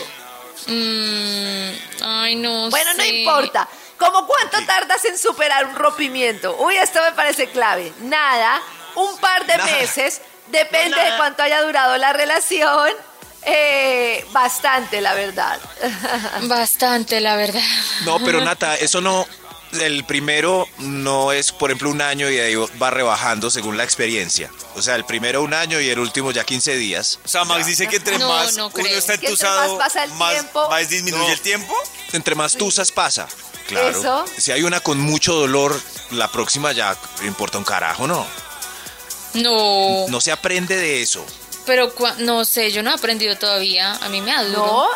Mm, 0.68 1.70
ay, 2.04 2.36
no 2.36 2.70
Bueno, 2.70 2.94
no 2.96 3.06
importa. 3.06 3.70
¿Cómo 3.98 4.25
cuánto 4.25 4.66
tardas 4.66 5.04
en 5.06 5.18
superar 5.18 5.66
un 5.66 5.75
rompimiento? 5.75 6.56
Uy, 6.58 6.75
esto 6.78 7.01
me 7.04 7.12
parece 7.12 7.50
clave. 7.50 7.94
Nada, 8.00 8.62
un 8.96 9.17
par 9.19 9.46
de 9.46 9.58
Nada. 9.58 9.72
meses, 9.72 10.22
depende 10.48 10.98
de 11.00 11.17
cuánto 11.17 11.43
haya 11.43 11.62
durado 11.62 11.98
la 11.98 12.13
relación. 12.13 12.89
Eh, 13.43 14.25
bastante, 14.31 15.00
la 15.01 15.13
verdad. 15.13 15.60
Bastante, 16.43 17.19
la 17.22 17.36
verdad. 17.36 17.62
No, 18.03 18.19
pero 18.19 18.41
Nata, 18.41 18.75
eso 18.75 19.01
no. 19.01 19.25
El 19.79 20.03
primero 20.03 20.67
no 20.79 21.31
es, 21.31 21.51
por 21.51 21.69
ejemplo, 21.69 21.91
un 21.91 22.01
año 22.01 22.27
y 22.29 22.39
ahí 22.39 22.55
va 22.81 22.89
rebajando 22.89 23.51
según 23.51 23.77
la 23.77 23.84
experiencia. 23.84 24.50
O 24.75 24.81
sea, 24.81 24.96
el 24.96 25.05
primero 25.05 25.43
un 25.43 25.53
año 25.53 25.79
y 25.79 25.88
el 25.89 26.00
último 26.00 26.31
ya 26.31 26.43
15 26.43 26.75
días. 26.75 27.19
O 27.24 27.27
sea, 27.27 27.43
Max 27.46 27.67
dice 27.67 27.88
que 27.88 27.98
entre 27.98 28.17
No, 28.17 28.27
más 28.29 28.55
no 28.58 28.72
uno 28.74 28.88
está 28.88 29.13
entusado, 29.13 29.77
más 29.77 29.88
pasa 29.88 30.03
el 30.05 30.12
más, 30.13 30.34
tiempo- 30.34 30.69
más 30.72 30.89
disminuye 30.89 31.27
No. 31.27 31.34
el 31.34 31.39
tiempo. 31.41 31.75
Entre 32.13 32.34
más 32.34 32.55
tusas 32.55 32.91
pasa. 32.91 33.27
Claro. 33.67 33.89
Eso. 33.89 34.25
Si 34.39 34.51
hay 34.51 34.63
una 34.63 34.79
con 34.79 35.00
mucho 35.00 35.34
dolor, 35.36 35.79
la 36.12 36.27
próxima 36.31 36.72
ya 36.72 36.98
importa 37.22 37.60
un 37.60 37.63
carajo, 37.63 38.08
¿no? 38.08 38.25
No, 39.33 40.07
No 40.09 40.21
se 40.21 40.31
aprende 40.31 40.75
de 40.75 41.01
eso. 41.01 41.25
pero 41.65 41.93
no 42.19 42.45
sé, 42.45 42.71
yo 42.71 42.81
no 42.83 42.91
he 42.91 42.93
aprendido 42.93 43.38
todavía. 43.38 43.93
A 44.01 44.09
mí 44.09 44.21
me 44.21 44.31
da 44.31 44.43
duro. 44.43 44.59
No, 44.65 44.89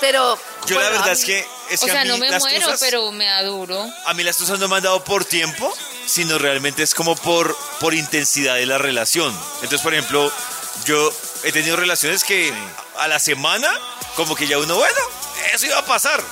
pero. 0.00 0.38
Yo 0.66 0.76
bueno, 0.76 0.90
la 0.90 0.96
verdad 0.98 1.12
es 1.12 1.24
que, 1.24 1.46
es 1.70 1.82
o 1.82 1.86
que 1.86 1.92
sea, 1.92 2.02
a 2.02 2.04
mí 2.04 2.10
no 2.10 2.18
me 2.18 2.30
las 2.30 2.42
muero, 2.42 2.68
pero 2.80 3.12
me 3.12 3.26
da 3.26 3.42
duro. 3.42 3.86
A 4.06 4.14
mí 4.14 4.22
las 4.22 4.36
tusas 4.36 4.58
no 4.58 4.68
me 4.68 4.76
han 4.76 4.82
dado 4.82 5.02
por 5.04 5.24
tiempo, 5.24 5.72
sino 6.06 6.38
realmente 6.38 6.82
es 6.82 6.94
como 6.94 7.16
por, 7.16 7.56
por 7.80 7.94
intensidad 7.94 8.54
de 8.56 8.66
la 8.66 8.78
relación. 8.78 9.34
Entonces, 9.56 9.80
por 9.82 9.92
ejemplo, 9.94 10.30
yo 10.86 11.12
he 11.44 11.52
tenido 11.52 11.76
relaciones 11.76 12.24
que 12.24 12.52
a 12.98 13.08
la 13.08 13.18
semana, 13.18 13.70
como 14.16 14.34
que 14.34 14.46
ya 14.46 14.58
uno, 14.58 14.76
bueno, 14.76 15.00
eso 15.52 15.66
iba 15.66 15.78
a 15.78 15.84
pasar. 15.86 16.22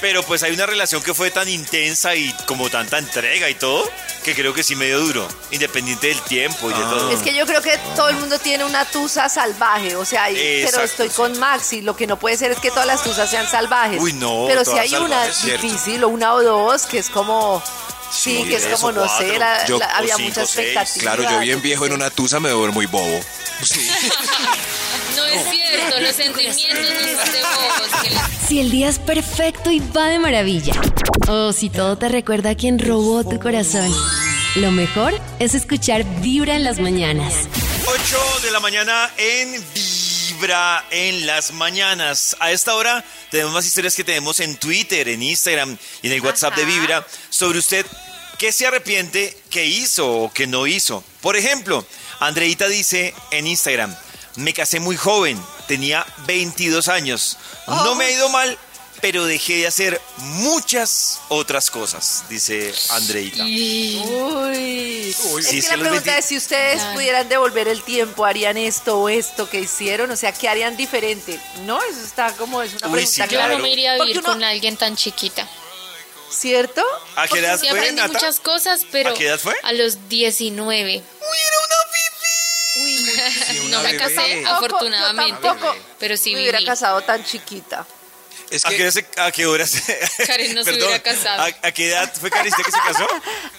Pero 0.00 0.22
pues 0.22 0.42
hay 0.42 0.52
una 0.52 0.64
relación 0.66 1.02
que 1.02 1.12
fue 1.12 1.30
tan 1.30 1.48
intensa 1.48 2.14
y 2.14 2.32
como 2.46 2.70
tanta 2.70 2.96
entrega 2.98 3.50
y 3.50 3.54
todo, 3.54 3.86
que 4.24 4.34
creo 4.34 4.54
que 4.54 4.62
sí 4.62 4.74
me 4.74 4.86
dio 4.86 5.00
duro, 5.00 5.28
independiente 5.50 6.06
del 6.08 6.20
tiempo 6.22 6.70
y 6.70 6.74
de 6.74 6.80
todo. 6.80 7.10
Es 7.10 7.20
que 7.20 7.34
yo 7.34 7.44
creo 7.46 7.60
que 7.60 7.76
todo 7.96 8.08
el 8.08 8.16
mundo 8.16 8.38
tiene 8.38 8.64
una 8.64 8.84
tusa 8.86 9.28
salvaje, 9.28 9.96
o 9.96 10.04
sea, 10.04 10.30
y- 10.30 10.64
pero 10.64 10.82
estoy 10.82 11.08
sí. 11.08 11.14
con 11.14 11.38
Maxi, 11.38 11.82
lo 11.82 11.94
que 11.96 12.06
no 12.06 12.18
puede 12.18 12.36
ser 12.38 12.50
es 12.52 12.58
que 12.58 12.70
todas 12.70 12.86
las 12.86 13.02
tusas 13.02 13.30
sean 13.30 13.46
salvajes. 13.50 14.00
Uy, 14.00 14.14
no, 14.14 14.44
Pero 14.48 14.64
si 14.64 14.78
hay 14.78 14.94
una 14.94 15.26
difícil 15.26 16.02
o 16.04 16.08
una 16.08 16.32
o 16.34 16.42
dos 16.42 16.86
que 16.86 16.98
es 16.98 17.10
como 17.10 17.62
sí, 18.10 18.42
Sí, 18.42 18.48
que 18.48 18.56
es 18.56 18.66
como 18.66 18.92
no 18.92 19.00
cuatro. 19.06 19.26
sé, 19.28 19.38
la- 19.38 19.66
Yo- 19.66 19.78
la- 19.78 19.86
o 19.86 19.90
había 19.96 20.16
cinco, 20.16 20.28
mucha 20.40 20.46
seis. 20.46 20.68
expectativa. 20.76 21.00
Claro, 21.16 21.30
yo 21.32 21.38
bien 21.40 21.62
viejo 21.62 21.86
en 21.86 21.92
una 21.92 22.10
tusa 22.10 22.40
me 22.40 22.48
veo 22.48 22.70
muy 22.72 22.86
bobo. 22.86 23.20
Sí. 23.62 23.88
No 25.16 25.24
es 25.26 25.42
cierto, 25.50 26.00
los 26.00 26.14
sentimientos 26.16 26.84
no 26.84 27.22
son 27.24 27.32
de 27.32 27.40
bobos. 27.42 28.02
que 28.02 28.10
la- 28.10 28.30
Si 28.48 28.60
el 28.60 28.70
día 28.70 28.88
es 28.88 28.98
perfecto 28.98 29.70
y 29.70 29.80
va 29.80 30.06
de 30.08 30.18
maravilla. 30.18 30.72
O 31.28 31.52
si 31.52 31.68
todo 31.70 31.96
te 31.98 32.08
recuerda 32.08 32.50
a 32.50 32.54
quien 32.54 32.78
robó 32.78 33.22
tu 33.24 33.38
corazón. 33.38 33.92
Lo 34.56 34.70
mejor 34.72 35.14
es 35.38 35.54
escuchar 35.54 36.04
Vibra 36.20 36.54
en 36.56 36.64
las 36.64 36.78
mañanas. 36.80 37.34
8 37.86 38.18
de 38.42 38.50
la 38.50 38.60
mañana 38.60 39.10
en 39.16 39.52
Vibra 39.52 39.89
en 40.90 41.26
las 41.26 41.52
mañanas. 41.52 42.36
A 42.40 42.52
esta 42.52 42.74
hora 42.74 43.04
tenemos 43.30 43.52
más 43.52 43.66
historias 43.66 43.96
que 43.96 44.04
tenemos 44.04 44.40
en 44.40 44.56
Twitter, 44.56 45.08
en 45.08 45.22
Instagram 45.22 45.76
y 46.02 46.06
en 46.06 46.12
el 46.12 46.20
WhatsApp 46.20 46.54
de. 46.54 46.64
Vibra 46.64 47.04
sobre 47.30 47.58
usted 47.58 47.84
qué 48.38 48.52
se 48.52 48.66
arrepiente 48.66 49.36
que 49.50 49.66
hizo 49.66 50.08
o 50.08 50.32
que 50.32 50.46
no 50.46 50.66
hizo. 50.66 51.02
Por 51.20 51.36
ejemplo, 51.36 51.84
Andreita 52.20 52.68
dice 52.68 53.12
en 53.32 53.46
Instagram, 53.46 53.94
me 54.36 54.52
casé 54.52 54.78
muy 54.78 54.96
joven, 54.96 55.42
tenía 55.66 56.06
22 56.26 56.88
años. 56.88 57.36
No 57.66 57.94
me 57.96 58.04
ha 58.04 58.10
ido 58.10 58.28
mal, 58.28 58.56
pero 59.00 59.24
dejé 59.24 59.58
de 59.58 59.66
hacer 59.66 60.00
muchas 60.18 61.20
otras 61.28 61.70
cosas, 61.70 62.24
dice 62.28 62.72
Andreita. 62.90 63.44
Uy. 63.44 63.96
Uy, 65.32 65.40
es 65.40 65.46
sí, 65.46 65.56
que 65.56 65.62
sí, 65.62 65.68
la 65.68 65.76
pregunta 65.78 65.90
20 66.12 66.18
es 66.18 66.24
si 66.24 66.36
ustedes 66.36 66.82
pudieran 66.94 67.28
devolver 67.28 67.68
el 67.68 67.82
tiempo, 67.82 68.24
harían 68.24 68.56
esto 68.56 68.98
o 69.00 69.08
esto 69.08 69.48
que 69.48 69.60
hicieron, 69.60 70.10
o 70.10 70.16
sea, 70.16 70.32
¿qué 70.32 70.48
harían 70.48 70.76
diferente? 70.76 71.40
No, 71.64 71.80
eso 71.82 72.00
está 72.04 72.32
como 72.36 72.62
es 72.62 72.72
una 72.74 72.86
Uy, 72.88 72.92
pregunta 73.04 73.10
sí, 73.12 73.20
Yo 73.22 73.26
Claro. 73.38 73.56
no 73.58 73.62
me 73.62 73.70
iría 73.70 73.92
a 73.92 73.98
vivir 73.98 74.18
uno- 74.18 74.28
con 74.28 74.44
alguien 74.44 74.76
tan 74.76 74.96
chiquita. 74.96 75.48
¿Cierto? 76.30 76.82
¿A 77.16 77.26
qué 77.26 77.40
edad 77.40 77.58
Sí 77.58 77.66
fue, 77.68 77.78
aprendí 77.78 78.00
Nata? 78.00 78.12
muchas 78.12 78.38
cosas, 78.38 78.82
pero 78.92 79.10
¿A 79.10 79.14
qué 79.14 79.26
edad 79.26 79.40
fue? 79.40 79.54
a 79.64 79.72
los 79.72 80.08
19. 80.08 81.02
Uy, 82.76 83.04
no 83.70 83.80
me 83.82 83.92
bebé. 83.92 83.98
casé, 83.98 84.14
Tampoco, 84.14 84.42
yo 84.44 84.48
afortunadamente. 84.76 85.40
tampoco 85.42 85.76
Pero 85.98 86.16
sí 86.16 86.32
me 86.34 86.40
hubiera 86.40 86.58
viví. 86.58 86.68
casado 86.68 87.00
tan 87.02 87.24
chiquita. 87.24 87.84
Es 88.50 88.64
¿A 88.66 88.70
qué, 88.70 88.76
que 88.76 88.82
hora 88.82 88.92
se- 88.92 89.06
a 89.16 89.32
qué 89.32 89.46
horas? 89.46 89.72
Karen 90.26 90.54
no 90.54 90.64
se 90.64 90.70
Perdón, 90.72 90.88
hubiera 90.88 91.02
casado. 91.02 91.42
¿A, 91.42 91.46
a 91.68 91.72
qué 91.72 91.88
edad 91.88 92.12
fue 92.18 92.30
Karencita 92.30 92.62
que 92.64 92.72
se 92.72 92.78
casó? 92.78 93.06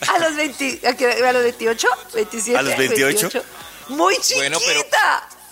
A 0.13 0.19
los 0.19 0.35
20, 0.35 0.81
¿a, 0.87 0.93
qué- 0.95 1.07
a 1.23 1.31
los 1.33 1.43
28, 1.43 1.87
27, 2.13 2.57
¿A 2.57 2.61
los 2.61 2.77
28? 2.77 3.43
Muy 3.89 4.15
chiquita. 4.17 4.35
Bueno, 4.37 4.59
pero- 4.65 4.85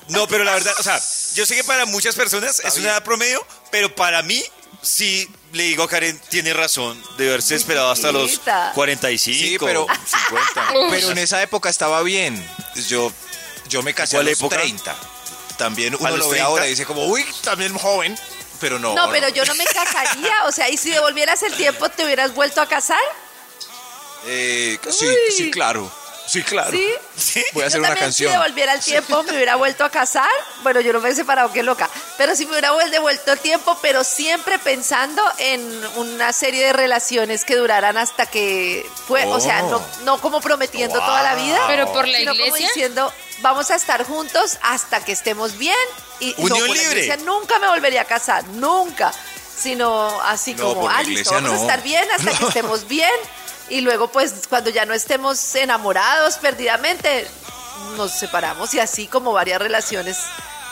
No, 0.10 0.28
pero 0.28 0.44
la 0.44 0.54
verdad, 0.54 0.74
o 0.80 0.84
sea, 0.84 1.00
yo 1.36 1.46
sé 1.46 1.56
que 1.56 1.64
para 1.64 1.86
muchas 1.86 2.16
personas 2.16 2.60
es 2.60 2.78
una 2.78 2.90
edad 2.90 3.04
promedio, 3.04 3.46
pero 3.72 3.94
para 3.96 4.22
mí 4.24 4.44
sí 4.82 5.28
le 5.54 5.64
digo 5.64 5.84
a 5.84 5.88
Karen, 5.90 6.20
tiene 6.30 6.54
razón, 6.54 7.02
de 7.18 7.28
haberse 7.30 7.56
esperado 7.56 7.92
hasta 7.92 8.12
los 8.12 8.30
chiquita. 8.32 8.72
45, 8.76 9.38
Sí, 9.40 9.58
pero- 9.60 9.88
50. 9.88 10.90
Pero 10.90 11.12
en 11.12 11.18
esa 11.18 11.42
época 11.42 11.70
estaba 11.70 12.02
bien. 12.04 12.44
Yo, 12.88 13.12
yo 13.70 13.84
me 13.84 13.94
casé 13.94 14.16
a 14.16 14.20
¿Cuál 14.20 14.26
los 14.28 14.38
época? 14.40 14.58
30. 14.58 14.96
También 15.58 15.96
uno 16.00 16.10
lo 16.18 16.26
ve 16.30 16.38
30? 16.38 16.46
ahora 16.46 16.68
y 16.68 16.72
dice 16.72 16.86
como, 16.86 17.06
uy, 17.06 17.26
también 17.44 17.74
joven. 17.78 18.18
Pero 18.60 18.80
no. 18.80 18.94
No, 18.94 19.10
pero 19.10 19.30
yo 19.30 19.46
no 19.46 19.56
me 19.56 19.66
casaría. 19.66 20.46
O 20.46 20.52
sea, 20.52 20.70
¿y 20.70 20.78
si 20.78 20.92
devolvieras 20.92 21.42
el 21.44 21.54
tiempo, 21.56 21.90
te 21.90 22.06
hubieras 22.06 22.34
vuelto 22.34 22.62
a 22.62 22.68
casar? 22.68 23.00
Eh, 24.26 24.78
sí, 24.90 25.08
sí, 25.36 25.52
claro. 25.52 25.90
Sí, 26.30 26.44
claro. 26.44 26.72
¿Sí? 27.18 27.44
Voy 27.54 27.64
a 27.64 27.68
hacer 27.68 27.78
Yo 27.78 27.80
una 27.80 27.88
también, 27.90 28.06
canción. 28.06 28.32
Si 28.32 28.38
devolviera 28.38 28.74
el 28.74 28.80
tiempo, 28.82 29.24
me 29.24 29.32
hubiera 29.34 29.56
vuelto 29.56 29.84
a 29.84 29.90
casar. 29.90 30.30
Bueno, 30.62 30.80
yo 30.82 30.94
no 30.94 31.00
me 31.00 31.10
he 31.10 31.16
separado, 31.16 31.52
qué 31.52 31.64
loca. 31.64 31.90
Pero 32.18 32.36
si 32.36 32.46
me 32.46 32.52
hubiera 32.52 32.72
vuel- 32.74 32.90
devuelto 32.92 33.32
el 33.34 33.40
tiempo, 33.40 33.78
pero 33.82 34.04
siempre 34.04 34.60
pensando 34.60 35.24
en 35.40 35.62
una 35.96 36.32
serie 36.34 36.68
de 36.68 36.74
relaciones 36.74 37.46
que 37.46 37.56
duraran 37.56 37.98
hasta 37.98 38.26
que 38.28 38.88
fue, 39.08 39.26
o 39.26 39.40
sea, 39.40 39.64
no, 39.64 39.82
no 40.04 40.22
como 40.22 40.40
prometiendo 40.42 41.00
toda 41.00 41.24
la 41.24 41.36
vida. 41.36 41.60
Pero 41.68 41.92
por 41.92 42.08
la 42.08 42.20
sino 42.20 42.32
como 42.34 42.46
iglesia. 42.46 42.68
diciendo, 42.68 43.14
vamos 43.42 43.72
a 43.72 43.76
estar 43.76 44.04
juntos 44.06 44.58
hasta 44.62 45.04
que 45.04 45.12
estemos 45.14 45.58
bien. 45.58 45.76
Y 46.20 46.36
no, 46.38 46.44
Unión 46.46 46.68
la 46.68 46.74
libre. 46.74 46.90
iglesia 46.92 47.18
nunca 47.18 47.58
me 47.60 47.68
volvería 47.70 48.02
a 48.02 48.06
casar, 48.06 48.44
nunca. 48.50 49.12
Sino 49.58 50.22
así 50.22 50.54
No, 50.56 50.64
como, 50.70 50.82
por 50.84 50.92
la 50.92 51.00
ah, 51.00 51.04
vamos 51.04 51.32
a 51.32 51.42
no. 51.42 51.54
estar 51.62 51.82
bien 51.84 52.08
hasta 52.12 52.32
que 52.32 52.40
No. 52.42 52.48
estemos 52.50 52.88
bien. 52.88 53.10
Y 53.70 53.82
luego, 53.82 54.08
pues, 54.08 54.34
cuando 54.50 54.70
ya 54.70 54.86
no 54.86 54.94
estemos 54.94 55.56
enamorados 55.56 56.38
perdidamente, 56.38 57.28
nos 57.98 58.12
separamos. 58.12 58.74
Y 58.74 58.80
así 58.80 59.08
como 59.08 59.32
varias 59.34 59.62
relaciones 59.62 60.18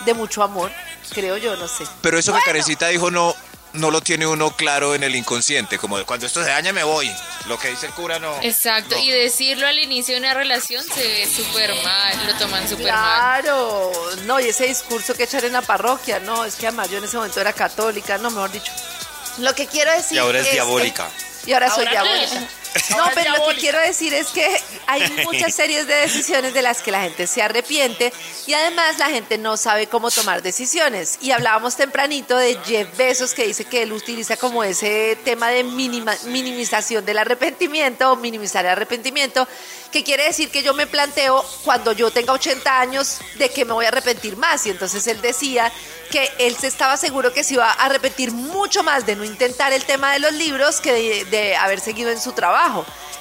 de 0.06 0.14
mucho 0.14 0.44
amor, 0.44 0.72
creo 1.14 1.38
yo, 1.38 1.56
no 1.58 1.68
sé. 1.68 1.86
Pero 2.02 2.18
eso 2.18 2.32
Bueno. 2.32 2.44
que 2.44 2.52
Karencita 2.52 2.88
dijo 2.88 3.12
no, 3.12 3.36
no 3.74 3.92
lo 3.92 4.02
tiene 4.02 4.26
uno 4.26 4.52
claro 4.56 4.96
en 4.96 5.04
el 5.04 5.16
inconsciente, 5.16 5.78
como 5.78 5.98
de 5.98 6.06
cuando 6.06 6.26
esto 6.26 6.44
se 6.44 6.50
daña 6.50 6.74
me 6.74 6.84
voy. 6.84 7.12
Lo 7.48 7.58
que 7.60 7.70
dice 7.70 7.86
el 7.88 7.94
cura 7.94 8.20
no. 8.20 8.36
Exacto, 8.42 8.96
no. 8.96 9.02
y 9.02 9.12
decirlo 9.12 9.68
al 9.68 9.80
inicio 9.80 10.16
de 10.16 10.22
una 10.22 10.34
relación 10.34 10.84
se 10.84 11.02
ve 11.08 11.28
súper 11.28 11.74
mal, 11.84 12.28
lo 12.28 12.34
toman 12.36 12.68
súper 12.68 12.92
mal. 12.92 13.42
Claro, 13.42 13.92
no, 14.26 14.40
y 14.40 14.46
ese 14.50 14.66
discurso 14.68 15.14
que 15.14 15.24
echar 15.24 15.46
en 15.46 15.54
la 15.54 15.62
parroquia, 15.62 16.20
no, 16.20 16.46
es 16.46 16.56
que 16.56 16.68
además 16.68 16.90
yo 16.90 16.98
en 16.98 17.04
ese 17.04 17.18
momento 17.18 17.40
era 17.40 17.54
católica, 17.54 18.18
no, 18.18 18.30
mejor 18.32 18.52
dicho. 18.52 18.72
Lo 19.40 19.54
que 19.54 19.68
quiero 19.68 19.92
decir 19.92 20.16
Y 20.16 20.20
ahora 20.20 20.40
es 20.40 20.52
diabólica. 20.52 21.10
Y 21.46 21.54
ahora 21.54 21.70
soy 21.70 21.86
Ahora 21.86 22.04
diabólica. 22.04 22.48
No, 22.96 23.06
pero 23.14 23.32
lo 23.38 23.48
que 23.50 23.56
quiero 23.56 23.80
decir 23.80 24.14
es 24.14 24.28
que 24.28 24.48
hay 24.86 25.02
muchas 25.26 25.54
series 25.54 25.88
de 25.88 25.96
decisiones 25.96 26.54
de 26.54 26.62
las 26.62 26.82
que 26.82 26.92
la 26.92 27.02
gente 27.02 27.28
se 27.28 27.42
arrepiente 27.42 28.14
y 28.46 28.54
además 28.54 28.98
la 28.98 29.08
gente 29.10 29.38
no 29.38 29.58
sabe 29.58 29.88
cómo 29.88 30.10
tomar 30.12 30.42
decisiones. 30.42 31.18
Y 31.22 31.32
hablábamos 31.32 31.76
tempranito 31.76 32.38
de 32.38 32.58
Jeff 32.66 32.96
Bezos 32.98 33.34
que 33.34 33.46
dice 33.48 33.66
que 33.66 33.84
él 33.84 33.92
utiliza 33.94 34.38
como 34.38 34.64
ese 34.64 35.18
tema 35.26 35.50
de 35.50 35.64
minima- 35.64 36.18
minimización 36.26 37.06
del 37.06 37.18
arrepentimiento 37.18 38.12
o 38.12 38.16
minimizar 38.16 38.66
el 38.66 38.72
arrepentimiento, 38.72 39.48
que 39.92 40.04
quiere 40.04 40.24
decir 40.26 40.50
que 40.50 40.64
yo 40.64 40.74
me 40.74 40.88
planteo 40.88 41.44
cuando 41.64 41.92
yo 41.94 42.12
tenga 42.12 42.34
80 42.34 42.80
años 42.80 43.20
de 43.36 43.50
que 43.50 43.66
me 43.66 43.74
voy 43.74 43.86
a 43.86 43.90
arrepentir 43.90 44.38
más. 44.38 44.66
Y 44.66 44.70
entonces 44.70 45.06
él 45.08 45.22
decía 45.22 45.72
que 46.12 46.30
él 46.40 46.56
se 46.56 46.68
estaba 46.68 46.96
seguro 46.96 47.34
que 47.34 47.44
se 47.44 47.56
iba 47.56 47.70
a 47.70 47.86
arrepentir 47.86 48.32
mucho 48.32 48.82
más 48.84 49.06
de 49.06 49.16
no 49.16 49.26
intentar 49.26 49.74
el 49.74 49.84
tema 49.84 50.14
de 50.14 50.20
los 50.20 50.32
libros 50.34 50.80
que 50.80 50.94
de, 50.94 51.26
de 51.26 51.56
haber 51.58 51.80
seguido 51.82 52.12
en 52.12 52.20
su 52.22 52.32
trabajo. 52.32 52.57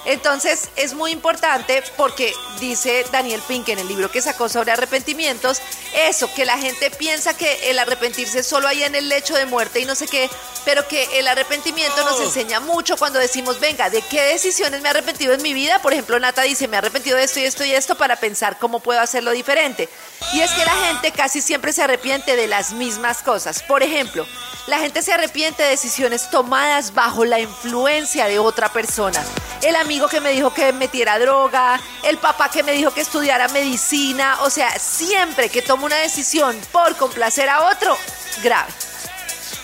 Entonces 0.06 0.68
es 0.76 0.94
muy 0.94 1.10
importante 1.10 1.82
porque 1.96 2.32
dice 2.60 3.04
Daniel 3.10 3.42
Pink 3.48 3.68
en 3.70 3.80
el 3.80 3.88
libro 3.88 4.08
que 4.08 4.22
sacó 4.22 4.48
sobre 4.48 4.70
arrepentimientos, 4.70 5.60
eso, 5.94 6.32
que 6.32 6.44
la 6.44 6.56
gente 6.58 6.92
piensa 6.92 7.36
que 7.36 7.70
el 7.70 7.78
arrepentirse 7.80 8.44
solo 8.44 8.68
hay 8.68 8.84
en 8.84 8.94
el 8.94 9.08
lecho 9.08 9.34
de 9.34 9.46
muerte 9.46 9.80
y 9.80 9.84
no 9.84 9.96
sé 9.96 10.06
qué, 10.06 10.30
pero 10.64 10.86
que 10.86 11.18
el 11.18 11.26
arrepentimiento 11.26 12.04
nos 12.04 12.20
enseña 12.20 12.60
mucho 12.60 12.96
cuando 12.96 13.18
decimos, 13.18 13.58
venga, 13.58 13.90
¿de 13.90 14.00
qué 14.02 14.22
decisiones 14.22 14.80
me 14.80 14.86
he 14.86 14.90
arrepentido 14.90 15.34
en 15.34 15.42
mi 15.42 15.54
vida? 15.54 15.82
Por 15.82 15.92
ejemplo, 15.92 16.20
Nata 16.20 16.42
dice, 16.42 16.68
me 16.68 16.76
he 16.76 16.78
arrepentido 16.78 17.16
de 17.16 17.24
esto 17.24 17.40
y 17.40 17.44
esto 17.44 17.64
y 17.64 17.72
esto 17.72 17.96
para 17.96 18.14
pensar 18.14 18.58
cómo 18.60 18.78
puedo 18.78 19.00
hacerlo 19.00 19.32
diferente. 19.32 19.88
Y 20.32 20.40
es 20.40 20.52
que 20.52 20.64
la 20.64 20.74
gente 20.86 21.10
casi 21.10 21.40
siempre 21.40 21.72
se 21.72 21.82
arrepiente 21.82 22.36
de 22.36 22.46
las 22.46 22.72
mismas 22.72 23.24
cosas. 23.24 23.64
Por 23.64 23.82
ejemplo, 23.82 24.24
la 24.68 24.78
gente 24.78 25.02
se 25.02 25.12
arrepiente 25.12 25.64
de 25.64 25.70
decisiones 25.70 26.30
tomadas 26.30 26.94
bajo 26.94 27.24
la 27.24 27.40
influencia 27.40 28.26
de 28.26 28.38
otra 28.38 28.72
persona. 28.72 29.24
El 29.62 29.74
amigo 29.76 30.06
que 30.08 30.20
me 30.20 30.30
dijo 30.30 30.52
que 30.52 30.72
metiera 30.72 31.18
droga, 31.18 31.80
el 32.04 32.18
papá 32.18 32.50
que 32.50 32.62
me 32.62 32.72
dijo 32.72 32.92
que 32.92 33.00
estudiara 33.00 33.48
medicina, 33.48 34.38
o 34.42 34.50
sea, 34.50 34.78
siempre 34.78 35.48
que 35.48 35.62
tomo 35.62 35.86
una 35.86 35.96
decisión 35.96 36.60
por 36.70 36.94
complacer 36.96 37.48
a 37.48 37.62
otro, 37.70 37.96
grave. 38.42 38.70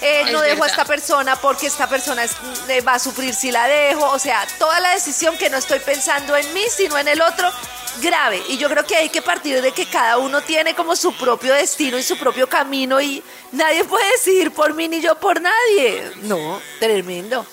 Eh, 0.01 0.25
no 0.33 0.41
dejo 0.41 0.65
a 0.65 0.67
esta 0.67 0.85
persona 0.85 1.37
porque 1.37 1.69
esta 1.69 1.89
persona 1.89 2.25
es- 2.25 2.33
eh, 2.69 2.81
va 2.81 2.95
a 2.95 2.99
sufrir 2.99 3.33
si 3.35 3.53
la 3.53 3.69
dejo. 3.69 4.05
O 4.11 4.19
sea, 4.19 4.45
toda 4.59 4.81
la 4.81 4.91
decisión 4.95 5.37
que 5.39 5.49
no 5.49 5.59
estoy 5.59 5.79
pensando 5.79 6.37
en 6.37 6.53
mí, 6.53 6.65
sino 6.75 6.99
en 6.99 7.07
el 7.07 7.21
otro, 7.23 7.49
grave. 8.01 8.43
Y 8.49 8.57
yo 8.59 8.69
creo 8.69 8.85
que 8.85 8.97
hay 8.97 9.11
que 9.11 9.23
partir 9.23 9.63
de 9.63 9.71
que 9.71 9.87
cada 9.87 10.19
uno 10.19 10.41
tiene 10.41 10.75
como 10.75 10.97
su 10.97 11.15
propio 11.15 11.55
destino 11.55 11.97
y 11.99 12.03
su 12.03 12.19
propio 12.19 12.49
camino 12.49 13.01
y 13.01 13.23
nadie 13.53 13.85
puede 13.85 14.11
decidir 14.13 14.51
por 14.53 14.75
mí 14.75 14.89
ni 14.89 15.01
yo 15.01 15.15
por 15.21 15.41
nadie. 15.41 16.11
No, 16.23 16.61
tremendo. 16.81 17.47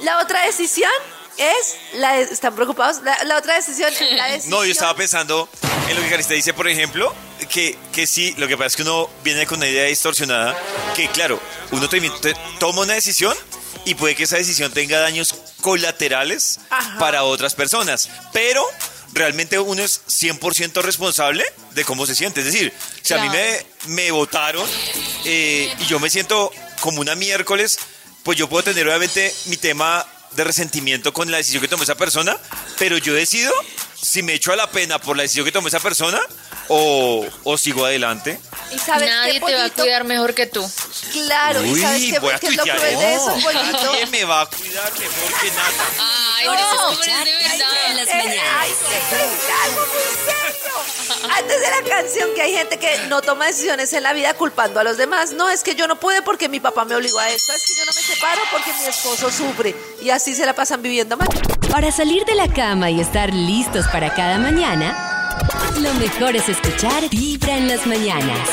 La 0.00 0.18
otra 0.18 0.42
decisión 0.44 0.90
es, 1.38 1.74
la 1.94 2.14
de- 2.14 2.22
¿están 2.32 2.54
preocupados? 2.54 3.02
La, 3.02 3.22
la 3.24 3.38
otra 3.38 3.54
decisión 3.56 3.92
es 3.92 4.00
la 4.12 4.26
decisión... 4.26 4.50
No, 4.58 4.64
yo 4.64 4.72
estaba 4.72 4.94
pensando 4.94 5.48
en 5.88 5.96
lo 5.96 6.02
que 6.02 6.08
Carista 6.10 6.34
dice, 6.34 6.52
por 6.54 6.68
ejemplo, 6.68 7.14
que, 7.50 7.76
que 7.92 8.06
sí, 8.06 8.34
lo 8.38 8.48
que 8.48 8.56
pasa 8.56 8.68
es 8.68 8.76
que 8.76 8.82
uno 8.82 9.08
viene 9.22 9.46
con 9.46 9.58
una 9.58 9.68
idea 9.68 9.84
distorsionada, 9.84 10.56
que 10.94 11.08
claro, 11.08 11.40
uno 11.70 11.88
te- 11.88 12.00
te- 12.00 12.34
toma 12.58 12.82
una 12.82 12.94
decisión 12.94 13.36
y 13.84 13.94
puede 13.94 14.14
que 14.14 14.24
esa 14.24 14.36
decisión 14.36 14.72
tenga 14.72 14.98
daños 15.00 15.34
colaterales 15.60 16.58
Ajá. 16.70 16.98
para 16.98 17.22
otras 17.24 17.54
personas, 17.54 18.08
pero 18.32 18.64
realmente 19.12 19.58
uno 19.58 19.82
es 19.82 20.00
100% 20.08 20.82
responsable 20.82 21.44
de 21.72 21.84
cómo 21.84 22.06
se 22.06 22.14
siente. 22.14 22.40
Es 22.40 22.46
decir, 22.46 22.72
si 23.02 23.14
a 23.14 23.18
mí 23.18 23.28
me, 23.28 23.64
me 23.86 24.10
votaron 24.10 24.68
eh, 25.24 25.72
y 25.80 25.86
yo 25.86 26.00
me 26.00 26.10
siento 26.10 26.50
como 26.80 27.00
una 27.00 27.14
miércoles, 27.14 27.78
pues 28.24 28.36
yo 28.36 28.48
puedo 28.48 28.64
tener 28.64 28.86
obviamente 28.88 29.32
mi 29.46 29.56
tema 29.56 30.04
de 30.32 30.44
resentimiento 30.44 31.12
con 31.12 31.30
la 31.30 31.38
decisión 31.38 31.62
que 31.62 31.68
tomó 31.68 31.82
esa 31.82 31.94
persona, 31.94 32.36
pero 32.78 32.98
yo 32.98 33.14
decido 33.14 33.52
si 34.00 34.22
me 34.22 34.34
echo 34.34 34.52
a 34.52 34.56
la 34.56 34.70
pena 34.70 35.00
por 35.00 35.16
la 35.16 35.22
decisión 35.22 35.44
que 35.44 35.52
tomó 35.52 35.68
esa 35.68 35.80
persona 35.80 36.20
o, 36.68 37.26
o 37.44 37.58
sigo 37.58 37.84
adelante. 37.84 38.38
¿Y 38.72 38.78
sabes 38.78 39.08
Nadie 39.08 39.40
qué, 39.40 39.46
te 39.46 39.54
va 39.54 39.64
a 39.64 39.70
cuidar 39.70 40.04
mejor 40.04 40.34
que 40.34 40.46
tú. 40.46 40.68
Claro, 41.24 41.64
¿y 41.64 41.80
sabes 41.80 42.04
qué, 42.10 42.18
voy 42.18 42.32
a 42.34 42.38
qué 42.38 42.48
es 42.48 42.56
lo 42.56 42.62
cruel 42.62 42.98
de 42.98 43.14
eso. 43.14 43.36
Pollito? 43.42 43.92
Nadie 43.92 44.06
me 44.06 44.24
va 44.24 44.42
a 44.42 44.46
cuidar 44.46 44.92
mejor 44.92 45.40
que 45.40 45.50
nada. 45.50 45.70
Ay, 45.98 46.46
no, 46.46 46.90
escuchar 46.90 47.24
de 47.24 47.32
verdad. 47.32 47.90
en 47.90 47.96
las 47.96 48.08
mañanas. 48.08 48.44
Ay, 48.58 48.72
algo 49.64 49.80
muy 49.80 50.02
serio. 50.24 50.56
Antes 51.36 51.60
de 51.60 51.70
la 51.70 51.88
canción 51.88 52.28
que 52.34 52.42
hay 52.42 52.52
gente 52.52 52.78
que 52.78 52.98
no 53.08 53.22
toma 53.22 53.46
decisiones 53.46 53.92
en 53.92 54.02
la 54.02 54.12
vida 54.12 54.34
culpando 54.34 54.80
a 54.80 54.84
los 54.84 54.96
demás. 54.96 55.32
No, 55.32 55.48
es 55.48 55.62
que 55.62 55.74
yo 55.74 55.86
no 55.88 55.98
pude 55.98 56.22
porque 56.22 56.48
mi 56.48 56.60
papá 56.60 56.84
me 56.84 56.94
obligó 56.94 57.18
a 57.18 57.28
esto. 57.30 57.52
Es 57.52 57.66
que 57.66 57.74
yo 57.74 57.84
no 57.84 57.92
me 57.92 58.00
separo 58.02 58.42
porque 58.50 58.72
mi 58.72 58.86
esposo 58.86 59.30
sufre. 59.30 59.74
Y 60.02 60.10
así 60.10 60.34
se 60.34 60.44
la 60.46 60.54
pasan 60.54 60.82
viviendo 60.82 61.16
mal. 61.16 61.28
Para 61.70 61.90
salir 61.92 62.24
de 62.24 62.34
la 62.34 62.48
cama 62.48 62.90
y 62.90 63.00
estar 63.00 63.32
listos 63.32 63.86
para 63.88 64.14
cada 64.14 64.38
mañana, 64.38 65.36
lo 65.78 65.92
mejor 65.94 66.36
es 66.36 66.48
escuchar 66.48 67.08
Vibra 67.10 67.56
en 67.56 67.68
las 67.68 67.86
mañanas. 67.86 68.48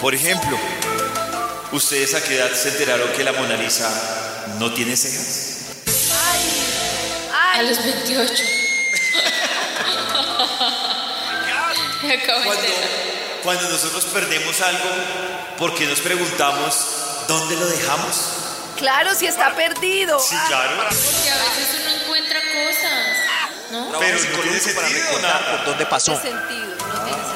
Por 0.00 0.14
ejemplo, 0.14 0.58
¿ustedes 1.72 2.14
a 2.14 2.22
qué 2.22 2.36
edad 2.36 2.52
se 2.54 2.68
enteraron 2.70 3.10
que 3.12 3.24
la 3.24 3.32
Mona 3.32 3.56
Lisa 3.56 3.90
no 4.58 4.72
tiene 4.72 4.96
cejas? 4.96 5.48
A 7.34 7.52
Ay, 7.58 7.68
los 7.68 7.82
28. 7.82 8.32
Me 12.02 12.14
acabo 12.14 12.40
de 12.40 12.46
Cuando, 12.46 12.68
cuando 13.44 13.68
nosotros 13.70 14.04
perdemos 14.06 14.60
algo, 14.60 14.88
¿por 15.58 15.72
qué 15.74 15.86
nos 15.86 16.00
preguntamos 16.00 16.74
dónde 17.28 17.56
lo 17.56 17.66
dejamos? 17.66 18.16
claro, 18.76 19.14
si 19.14 19.26
está 19.26 19.54
perdido. 19.54 20.18
Sí, 20.18 20.34
Ah, 20.36 20.44
claro. 20.48 20.76
Porque 20.78 21.30
a 21.30 21.36
veces 21.36 21.68
uno 21.80 21.90
encuentra 22.02 22.40
cosas, 22.40 23.16
¿no? 23.70 23.86
Pero 23.86 23.92
no 23.92 23.98
tiene 24.00 24.18
psicológico 24.18 24.74
para 24.74 24.88
sentido, 24.88 25.06
recordar 25.06 25.40
nada. 25.42 25.56
por 25.58 25.64
dónde 25.66 25.84
No 25.84 25.90
pasó. 25.90 26.12
tiene 26.20 26.38
sentido, 26.40 26.66
no 26.66 26.74
tiene 27.04 27.22
sentido. 27.22 27.31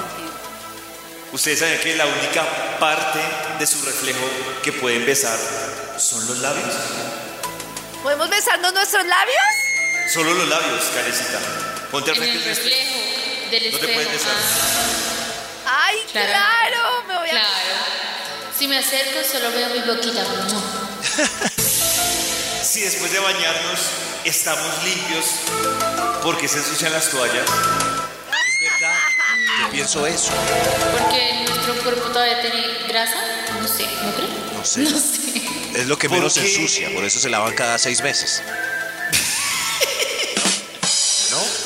Ustedes 1.32 1.58
saben 1.58 1.78
que 1.80 1.96
la 1.96 2.06
única 2.06 2.78
parte 2.78 3.18
de 3.58 3.66
su 3.66 3.82
reflejo 3.84 4.24
que 4.62 4.72
pueden 4.72 5.04
besar 5.04 5.38
son 5.98 6.26
los 6.26 6.38
labios. 6.38 6.72
¿Podemos 8.02 8.28
besarnos 8.30 8.72
nuestros 8.72 9.04
labios? 9.04 10.12
Solo 10.12 10.32
los 10.34 10.48
labios, 10.48 10.84
carecita. 10.94 11.38
Ponte 11.90 12.10
al 12.12 12.16
En 12.16 12.22
frente 12.22 12.38
el 12.38 12.44
del 12.44 12.52
espejo. 12.52 12.68
reflejo 12.70 13.50
del 13.50 13.72
No 13.72 13.78
te 13.78 13.84
espejo. 13.86 13.92
puedes 13.94 14.12
besar. 14.12 14.36
Ay, 15.66 15.96
Claro. 16.12 16.28
claro, 16.28 17.02
me 17.08 17.18
voy 17.18 17.28
Ah, 17.30 17.36
a... 17.36 17.40
claro. 17.40 17.80
Si 18.56 18.68
me 18.68 18.78
acerco 18.78 19.18
solo 19.30 19.50
veo 19.50 19.68
mi 19.70 19.80
boquita. 19.80 20.22
No. 20.22 20.62
Si 22.66 22.80
después 22.82 23.10
de 23.12 23.20
bañarnos 23.20 23.80
estamos 24.24 24.66
limpios, 24.84 25.24
¿por 26.22 26.36
qué 26.36 26.46
se 26.48 26.58
ensucian 26.58 26.92
las 26.92 27.08
toallas? 27.10 27.48
Yo 29.60 29.70
pienso 29.70 30.06
eso. 30.06 30.32
Porque 30.98 31.44
nuestro 31.48 31.74
cuerpo 31.82 32.08
todavía 32.10 32.40
tiene 32.42 32.62
grasa. 32.88 33.16
No 33.60 33.68
sé, 33.68 33.86
¿no 34.02 34.12
crees? 34.14 34.30
No 34.52 34.64
sé. 34.64 34.80
No 34.80 34.98
sé. 34.98 35.42
Es 35.80 35.86
lo 35.86 35.98
que 35.98 36.08
¿Por 36.08 36.18
menos 36.18 36.34
qué? 36.34 36.40
ensucia, 36.40 36.90
por 36.94 37.04
eso 37.04 37.20
se 37.20 37.28
lavan 37.28 37.54
cada 37.54 37.78
seis 37.78 38.00
meses. 38.02 38.42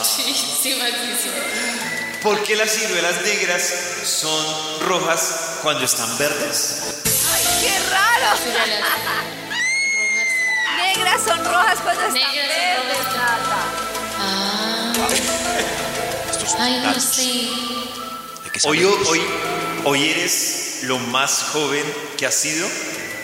Sí, 0.03 0.35
sí, 0.63 0.75
Maxísimo. 0.75 1.35
¿Por 2.23 2.43
qué 2.43 2.57
las 2.57 2.71
ciruelas 2.71 3.23
negras 3.23 3.63
son 4.05 4.81
rojas 4.81 5.59
cuando 5.63 5.85
están 5.85 6.17
verdes? 6.19 6.83
Ay, 7.33 7.45
qué 7.63 7.79
raro. 7.91 8.37
Negras 10.77 11.21
son 11.27 11.45
rojas 11.45 11.79
cuando 11.83 12.03
están 12.03 12.15
Negras 12.15 12.35
son 12.35 12.89
verdes, 12.89 13.05
rojas. 13.07 13.90
Ay, 16.63 16.81
no 16.85 17.01
sé. 17.01 17.49
Que 18.53 18.61
Hoy, 18.65 18.85
hoy, 18.85 19.21
hoy 19.85 20.11
eres 20.11 20.81
lo 20.83 20.99
más 20.99 21.45
joven 21.53 21.85
que 22.19 22.27
has 22.27 22.35
sido 22.35 22.69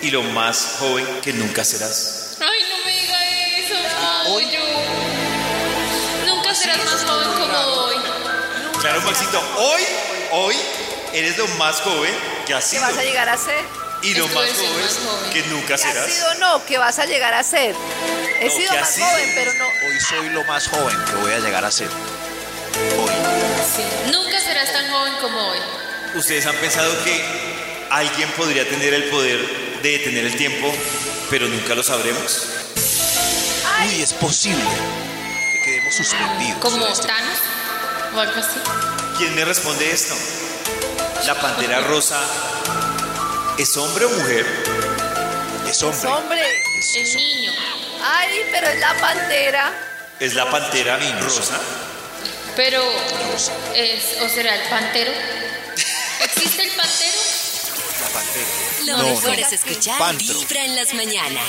y 0.03 0.11
lo 0.11 0.23
más 0.23 0.77
joven 0.79 1.07
que 1.23 1.33
nunca 1.33 1.65
serás. 1.65 2.37
Ay, 2.41 2.63
no 2.71 2.85
me 2.85 2.93
diga 2.93 3.19
eso. 3.59 3.75
Hoy 4.33 4.45
yo. 4.51 6.35
Nunca 6.35 6.55
serás 6.55 6.79
más 6.85 7.05
joven 7.05 7.29
como 7.41 7.59
hoy. 7.59 7.97
Claro, 8.81 9.01
Maxito, 9.03 9.41
hoy, 9.59 9.83
hoy 10.33 10.55
eres 11.13 11.37
lo 11.37 11.47
más 11.59 11.81
joven 11.81 12.15
que 12.47 12.55
has 12.55 12.65
¿Qué 12.65 12.71
sido 12.77 12.83
vas 12.83 12.97
a 12.99 13.03
llegar 13.03 13.29
a 13.29 13.37
ser? 13.37 13.65
y 14.03 14.15
lo 14.15 14.29
más 14.29 14.35
joven, 14.53 14.81
más 14.83 14.99
joven. 15.05 15.31
que 15.33 15.43
nunca 15.49 15.67
¿Qué 15.67 15.75
has 15.75 15.81
serás. 15.83 16.13
sido 16.13 16.35
no? 16.37 16.65
¿Qué 16.67 16.79
vas 16.79 16.99
a 17.01 17.07
llegar 17.07 17.35
a 17.35 17.43
ser? 17.43 17.75
He 18.41 18.47
No, 18.49 18.55
sido 18.55 18.71
¿qué 18.73 18.79
más 18.81 18.91
sido? 18.95 19.07
joven, 19.09 19.33
pero 19.35 19.53
no. 19.55 19.65
Hoy 19.67 20.01
soy 20.01 20.29
lo 20.31 20.45
más 20.45 20.69
joven 20.69 20.97
que 21.07 21.15
voy 21.17 21.33
a 21.33 21.39
llegar 21.41 21.65
a 21.65 21.71
ser. 21.71 21.89
Sí. 23.77 24.11
Nunca 24.13 24.41
serás 24.41 24.73
tan 24.73 24.91
joven 24.91 25.13
como 25.21 25.39
hoy. 25.49 25.59
¿Ustedes 26.15 26.47
han 26.47 26.57
pensado 26.57 26.93
que 27.05 27.23
alguien 27.91 28.31
podría 28.33 28.69
tener 28.69 28.95
el 28.95 29.05
poder 29.05 29.39
de 29.83 29.91
detener 29.99 30.25
el 30.27 30.37
tiempo, 30.37 30.73
pero 31.31 31.47
nunca 31.49 31.75
lo 31.75 31.83
sabremos? 31.83 32.49
Uy, 33.85 34.01
es 34.03 34.13
posible 34.15 34.65
que 35.53 35.61
quedemos 35.65 35.95
suspendidos. 35.95 36.59
Como 36.61 36.87
este- 36.87 37.07
Thanos 37.07 37.39
o 38.15 38.21
algo 38.21 38.41
así. 38.41 38.61
¿Quién 39.19 39.35
me 39.35 39.45
responde 39.45 39.91
esto? 39.91 40.15
¿La 41.27 41.35
pantera 41.41 41.81
rosa 41.81 42.21
es 43.59 43.77
hombre 43.77 44.05
o 44.07 44.11
mujer? 44.11 44.47
Es 45.65 45.71
Es 45.77 45.83
hombre. 45.83 46.09
hombre. 46.11 46.63
Es- 46.79 46.97
es- 46.97 47.15
niño. 47.15 47.53
Ay, 48.03 48.41
pero 48.53 48.69
es 48.69 48.79
la 48.81 48.95
pantera. 48.99 49.73
¿Es 50.21 50.35
la 50.35 50.51
pantera 50.51 50.99
rosa? 51.21 51.59
Pero, 52.57 52.83
es, 53.75 54.17
¿o 54.23 54.29
será 54.29 54.55
el 54.55 54.69
pantero? 54.71 55.13
¿Existe 56.25 56.63
el 56.63 56.71
pantero? 56.71 57.19
La 58.01 58.09
pantera. 58.09 58.47
Lo 58.87 58.97
No, 58.99 59.03
mejor 59.15 59.39
no. 59.39 59.47
es 59.47 59.53
escuchar 59.53 59.99
Pantro. 59.99 60.39
Vibra 60.39 60.65
en 60.65 60.77
las 60.77 60.95
mañanas. 60.95 61.45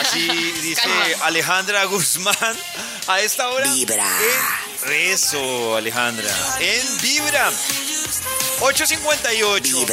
Así 0.00 0.28
dice 0.62 0.80
Calma. 0.82 1.04
Alejandra 1.22 1.84
Guzmán 1.84 2.36
a 3.06 3.20
esta 3.20 3.48
hora. 3.48 3.70
Vibra. 3.72 4.06
En 4.86 4.92
Eso, 4.92 5.76
Alejandra. 5.76 6.30
En 6.60 6.98
Vibra. 7.00 7.50
858. 8.60 9.86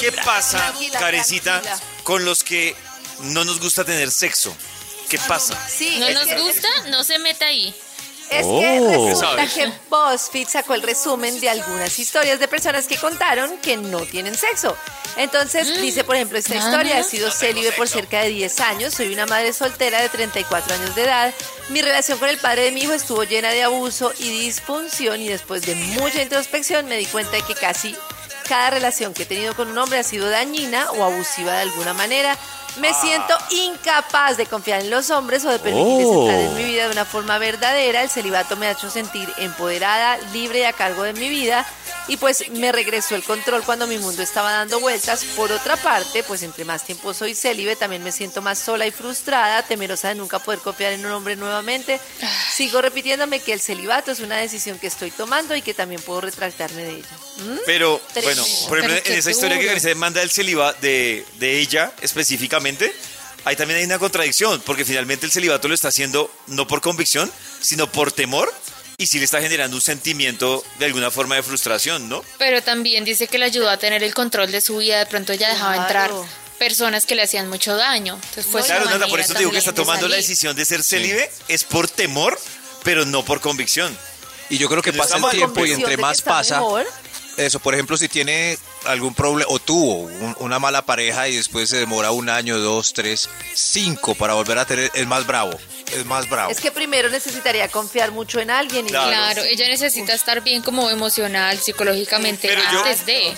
¿Qué 0.00 0.12
pasa, 0.12 0.72
tranquila. 0.90 1.62
con 2.02 2.24
los 2.24 2.42
que 2.42 2.74
no 3.20 3.44
nos 3.44 3.60
gusta 3.60 3.84
tener 3.84 4.10
sexo? 4.10 4.56
¿Qué 5.12 5.18
pasa? 5.28 5.54
Sí, 5.68 5.98
¿No 6.00 6.08
nos 6.10 6.24
que- 6.26 6.40
gusta? 6.40 6.68
No 6.88 7.04
se 7.04 7.18
meta 7.18 7.44
ahí. 7.44 7.74
Es 8.30 8.46
que 8.46 8.80
resulta 8.80 9.16
¿Sabes? 9.36 9.52
que 9.52 9.70
BuzzFeed 9.90 10.48
sacó 10.48 10.72
el 10.72 10.80
resumen 10.80 11.38
de 11.38 11.50
algunas 11.50 11.98
historias 11.98 12.40
de 12.40 12.48
personas 12.48 12.86
que 12.86 12.96
contaron 12.96 13.58
que 13.58 13.76
no 13.76 14.00
tienen 14.06 14.34
sexo. 14.34 14.74
Entonces, 15.18 15.82
dice, 15.82 16.02
por 16.04 16.16
ejemplo, 16.16 16.38
esta 16.38 16.54
historia, 16.56 16.98
he 16.98 17.04
sido 17.04 17.30
célibe 17.30 17.72
por 17.72 17.88
cerca 17.88 18.22
de 18.22 18.28
10 18.30 18.58
años, 18.60 18.94
soy 18.94 19.12
una 19.12 19.26
madre 19.26 19.52
soltera 19.52 20.00
de 20.00 20.08
34 20.08 20.74
años 20.76 20.94
de 20.94 21.02
edad, 21.02 21.34
mi 21.68 21.82
relación 21.82 22.16
con 22.18 22.30
el 22.30 22.38
padre 22.38 22.62
de 22.62 22.72
mi 22.72 22.80
hijo 22.84 22.94
estuvo 22.94 23.22
llena 23.24 23.50
de 23.50 23.64
abuso 23.64 24.14
y 24.18 24.30
disfunción 24.30 25.20
y 25.20 25.28
después 25.28 25.66
de 25.66 25.74
mucha 25.74 26.22
introspección 26.22 26.86
me 26.86 26.96
di 26.96 27.04
cuenta 27.04 27.32
de 27.32 27.42
que 27.42 27.54
casi 27.54 27.94
cada 28.48 28.70
relación 28.70 29.12
que 29.12 29.24
he 29.24 29.26
tenido 29.26 29.54
con 29.54 29.68
un 29.68 29.76
hombre 29.76 29.98
ha 29.98 30.02
sido 30.04 30.30
dañina 30.30 30.90
o 30.92 31.04
abusiva 31.04 31.52
de 31.52 31.60
alguna 31.60 31.92
manera. 31.92 32.38
Me 32.76 32.94
siento 32.94 33.34
incapaz 33.50 34.36
de 34.36 34.46
confiar 34.46 34.80
en 34.80 34.90
los 34.90 35.10
hombres 35.10 35.44
o 35.44 35.50
de 35.50 35.58
permitirles 35.58 36.08
entrar 36.08 36.40
en 36.40 36.54
mi 36.54 36.64
vida 36.64 36.86
de 36.86 36.92
una 36.92 37.04
forma 37.04 37.38
verdadera. 37.38 38.02
El 38.02 38.08
celibato 38.08 38.56
me 38.56 38.66
ha 38.66 38.72
hecho 38.72 38.88
sentir 38.88 39.30
empoderada, 39.38 40.16
libre 40.32 40.60
y 40.60 40.64
a 40.64 40.72
cargo 40.72 41.02
de 41.02 41.12
mi 41.12 41.28
vida. 41.28 41.66
Y 42.08 42.16
pues 42.16 42.48
me 42.50 42.72
regresó 42.72 43.14
el 43.14 43.22
control 43.22 43.62
cuando 43.62 43.86
mi 43.86 43.96
mundo 43.98 44.22
estaba 44.22 44.50
dando 44.52 44.80
vueltas. 44.80 45.24
Por 45.36 45.52
otra 45.52 45.76
parte, 45.76 46.22
pues 46.24 46.42
entre 46.42 46.64
más 46.64 46.84
tiempo 46.84 47.14
soy 47.14 47.34
célibe, 47.34 47.76
también 47.76 48.02
me 48.02 48.10
siento 48.12 48.42
más 48.42 48.58
sola 48.58 48.86
y 48.86 48.90
frustrada, 48.90 49.62
temerosa 49.62 50.08
de 50.08 50.16
nunca 50.16 50.40
poder 50.40 50.60
confiar 50.60 50.92
en 50.92 51.06
un 51.06 51.12
hombre 51.12 51.36
nuevamente. 51.36 52.00
Sigo 52.52 52.82
repitiéndome 52.82 53.40
que 53.40 53.52
el 53.52 53.60
celibato 53.60 54.10
es 54.10 54.20
una 54.20 54.36
decisión 54.36 54.78
que 54.78 54.88
estoy 54.88 55.10
tomando 55.12 55.54
y 55.54 55.62
que 55.62 55.74
también 55.74 56.00
puedo 56.02 56.22
retractarme 56.22 56.82
de 56.82 56.90
ella. 56.96 57.16
¿Mm? 57.38 57.58
Pero, 57.66 58.00
Tremendo. 58.12 58.42
bueno, 58.42 58.68
por 58.68 58.78
ejemplo, 58.78 58.96
Pero 58.96 59.04
qué 59.04 59.12
en 59.12 59.18
esa 59.18 59.30
historia 59.30 59.56
que 59.56 59.62
duro. 59.62 59.74
Karencita 59.74 59.94
manda 59.94 60.20
del 60.20 60.30
celibato 60.30 60.78
de, 60.82 61.24
de 61.38 61.58
ella 61.60 61.92
específicamente, 62.00 62.92
ahí 63.44 63.56
también 63.56 63.78
hay 63.78 63.84
una 63.84 63.98
contradicción, 63.98 64.60
porque 64.66 64.84
finalmente 64.84 65.26
el 65.26 65.32
celibato 65.32 65.68
lo 65.68 65.74
está 65.74 65.88
haciendo 65.88 66.32
no 66.48 66.66
por 66.66 66.80
convicción, 66.80 67.30
sino 67.60 67.90
por 67.90 68.10
temor, 68.12 68.52
y 69.02 69.06
sí 69.06 69.18
le 69.18 69.24
está 69.24 69.40
generando 69.40 69.76
un 69.76 69.82
sentimiento 69.82 70.64
de 70.78 70.86
alguna 70.86 71.10
forma 71.10 71.34
de 71.34 71.42
frustración, 71.42 72.08
¿no? 72.08 72.24
Pero 72.38 72.62
también 72.62 73.04
dice 73.04 73.26
que 73.26 73.38
le 73.38 73.46
ayudó 73.46 73.68
a 73.68 73.76
tener 73.76 74.02
el 74.02 74.14
control 74.14 74.52
de 74.52 74.60
su 74.60 74.78
vida. 74.78 74.98
De 74.98 75.06
pronto 75.06 75.32
ella 75.32 75.48
dejaba 75.48 75.76
entrar 75.76 76.10
personas 76.58 77.04
que 77.06 77.16
le 77.16 77.22
hacían 77.22 77.48
mucho 77.48 77.76
daño. 77.76 78.14
Entonces 78.14 78.46
fue 78.46 78.62
Claro, 78.62 78.84
Nata, 78.84 79.08
por 79.08 79.18
eso 79.18 79.32
te 79.32 79.40
digo 79.40 79.50
que 79.50 79.58
está 79.58 79.74
tomando 79.74 80.06
la 80.06 80.16
decisión 80.16 80.54
de 80.54 80.64
ser 80.64 80.84
célibe, 80.84 81.30
es 81.48 81.64
por 81.64 81.88
temor, 81.88 82.38
pero 82.84 83.04
no 83.04 83.24
por 83.24 83.40
convicción. 83.40 83.96
Y 84.48 84.58
yo 84.58 84.68
creo 84.68 84.82
que 84.82 84.92
pasa 84.92 85.16
el 85.16 85.30
tiempo 85.30 85.66
y 85.66 85.72
entre 85.72 85.96
más 85.96 86.22
pasa, 86.22 86.56
mejor. 86.56 86.86
Eso, 87.36 87.58
por 87.60 87.74
ejemplo, 87.74 87.96
si 87.96 88.08
tiene 88.08 88.58
algún 88.84 89.14
problema 89.14 89.50
o 89.50 89.58
tuvo 89.58 90.00
un- 90.02 90.36
una 90.40 90.58
mala 90.58 90.82
pareja 90.84 91.28
y 91.28 91.36
después 91.36 91.68
se 91.70 91.78
demora 91.78 92.10
un 92.10 92.28
año, 92.28 92.58
dos, 92.58 92.92
tres, 92.92 93.28
cinco 93.54 94.14
para 94.14 94.34
volver 94.34 94.58
a 94.58 94.64
tener, 94.66 94.90
es 94.94 95.06
más 95.06 95.26
bravo, 95.26 95.52
es 95.96 96.04
más 96.04 96.28
bravo. 96.28 96.50
Es 96.50 96.60
que 96.60 96.70
primero 96.70 97.08
necesitaría 97.08 97.68
confiar 97.68 98.12
mucho 98.12 98.40
en 98.40 98.50
alguien. 98.50 98.86
Y 98.86 98.90
Claro. 98.90 99.08
Claro, 99.10 99.42
ella 99.44 99.66
necesita 99.68 100.12
estar 100.14 100.42
bien 100.42 100.62
como 100.62 100.90
emocional, 100.90 101.58
psicológicamente, 101.58 102.48
Pero 102.48 102.62
yo- 102.70 102.84
antes 102.84 103.06
de... 103.06 103.34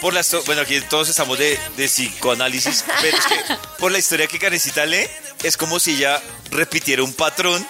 Por 0.00 0.12
la 0.14 0.22
bueno, 0.46 0.62
aquí 0.62 0.80
todos 0.82 1.08
estamos 1.08 1.38
de, 1.38 1.58
de 1.76 1.86
psicoanálisis, 1.88 2.84
pero 3.00 3.16
es 3.16 3.26
que 3.26 3.34
por 3.78 3.90
la 3.90 3.98
historia 3.98 4.26
que 4.26 4.38
Karencita 4.38 4.84
lee, 4.86 5.06
es 5.42 5.56
como 5.56 5.80
si 5.80 5.92
ella 5.96 6.22
repitiera 6.50 7.02
un 7.02 7.12
patrón 7.12 7.66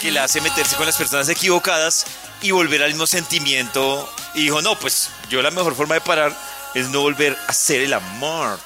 que 0.00 0.10
la 0.10 0.24
hace 0.24 0.40
meterse 0.40 0.74
con 0.76 0.86
las 0.86 0.96
personas 0.96 1.28
equivocadas 1.28 2.06
y 2.42 2.50
volver 2.50 2.82
al 2.82 2.90
mismo 2.90 3.06
sentimiento. 3.06 4.08
Y 4.34 4.44
dijo, 4.44 4.62
no, 4.62 4.78
pues 4.78 5.10
yo 5.28 5.42
la 5.42 5.50
mejor 5.50 5.74
forma 5.74 5.94
de 5.94 6.00
parar 6.00 6.36
es 6.74 6.88
no 6.90 7.00
volver 7.00 7.36
a 7.46 7.50
hacer 7.50 7.80
el 7.80 7.94
amor. 7.94 8.58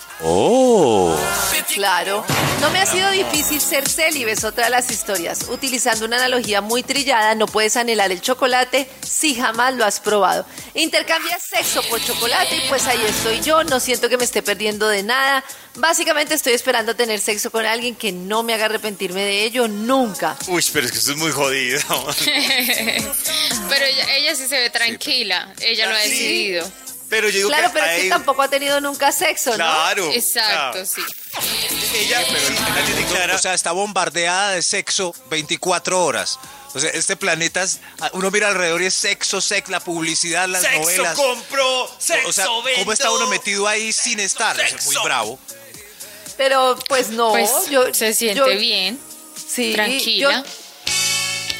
Claro. 1.74 2.24
No 2.60 2.70
me 2.70 2.80
ha 2.80 2.86
sido 2.86 3.10
difícil 3.10 3.60
ser 3.60 3.88
célibe, 3.88 4.32
es 4.32 4.44
otra 4.44 4.64
de 4.64 4.70
las 4.70 4.90
historias. 4.90 5.46
Utilizando 5.48 6.04
una 6.04 6.16
analogía 6.16 6.60
muy 6.60 6.82
trillada, 6.82 7.34
no 7.34 7.46
puedes 7.46 7.76
anhelar 7.76 8.10
el 8.12 8.20
chocolate 8.20 8.88
si 9.06 9.34
jamás 9.34 9.74
lo 9.74 9.84
has 9.84 10.00
probado. 10.00 10.44
Intercambias 10.74 11.42
sexo 11.42 11.82
por 11.88 12.02
chocolate 12.04 12.56
y 12.56 12.68
pues 12.68 12.86
ahí 12.86 13.00
estoy 13.08 13.40
yo, 13.40 13.64
no 13.64 13.80
siento 13.80 14.08
que 14.08 14.16
me 14.18 14.24
esté 14.24 14.42
perdiendo 14.42 14.88
de 14.88 15.02
nada. 15.02 15.42
Básicamente 15.76 16.34
estoy 16.34 16.52
esperando 16.52 16.96
tener 16.96 17.20
sexo 17.20 17.50
con 17.50 17.64
alguien 17.64 17.94
que 17.94 18.12
no 18.12 18.42
me 18.42 18.52
haga 18.54 18.66
arrepentirme 18.66 19.22
de 19.22 19.44
ello 19.44 19.68
nunca. 19.68 20.36
Uy, 20.48 20.64
pero 20.72 20.86
es 20.86 20.92
que 20.92 20.98
esto 20.98 21.12
es 21.12 21.16
muy 21.16 21.30
jodido. 21.30 21.80
Pero 23.70 23.84
ella, 23.86 24.16
ella 24.16 24.34
sí 24.34 24.48
se 24.48 24.58
ve 24.58 24.70
tranquila, 24.70 25.54
ella 25.60 25.86
lo 25.86 25.94
ha 25.94 26.00
Sí. 26.00 26.10
decidido. 26.10 26.72
Pero 27.10 27.28
yo 27.28 27.36
digo 27.38 27.48
Claro, 27.48 27.68
que 27.68 27.74
pero 27.74 27.86
es 27.86 27.92
hay- 27.92 28.02
que 28.04 28.08
tampoco 28.08 28.40
ha 28.42 28.48
tenido 28.48 28.80
nunca 28.80 29.10
sexo, 29.12 29.50
¿no? 29.50 29.56
Claro. 29.56 30.10
Exacto, 30.12 30.80
o 30.80 30.86
sí. 30.86 31.02
sea, 31.02 32.00
ella, 32.00 32.22
clara. 33.10 33.34
O 33.34 33.38
sea, 33.38 33.52
está 33.52 33.72
bombardeada 33.72 34.52
de 34.52 34.62
sexo 34.62 35.12
24 35.28 36.02
horas. 36.04 36.38
O 36.72 36.78
sea, 36.78 36.88
este 36.90 37.16
planeta, 37.16 37.62
es- 37.64 37.80
uno 38.12 38.30
mira 38.30 38.46
alrededor 38.48 38.80
y 38.82 38.86
es 38.86 38.94
sexo, 38.94 39.40
sexo, 39.40 39.72
la 39.72 39.80
publicidad, 39.80 40.48
las 40.48 40.62
sexo 40.62 40.78
novelas. 40.80 41.16
compro, 41.16 41.90
sexo 41.98 42.28
o 42.28 42.32
sea, 42.32 42.46
¿cómo 42.78 42.92
está 42.92 43.10
uno 43.10 43.26
metido 43.26 43.66
ahí 43.66 43.92
sin 43.92 44.20
estar? 44.20 44.54
Sea, 44.54 44.64
muy 44.70 44.78
Sexo. 44.78 45.02
bravo. 45.02 45.38
Pero 46.36 46.78
pues 46.88 47.08
no, 47.08 47.30
Pues 47.30 47.50
yo 47.70 47.92
se 47.92 48.14
siente 48.14 48.38
yo- 48.38 48.46
bien, 48.58 48.98
Sí, 49.52 49.72
tranquila. 49.74 50.44
Yo, 50.44 50.50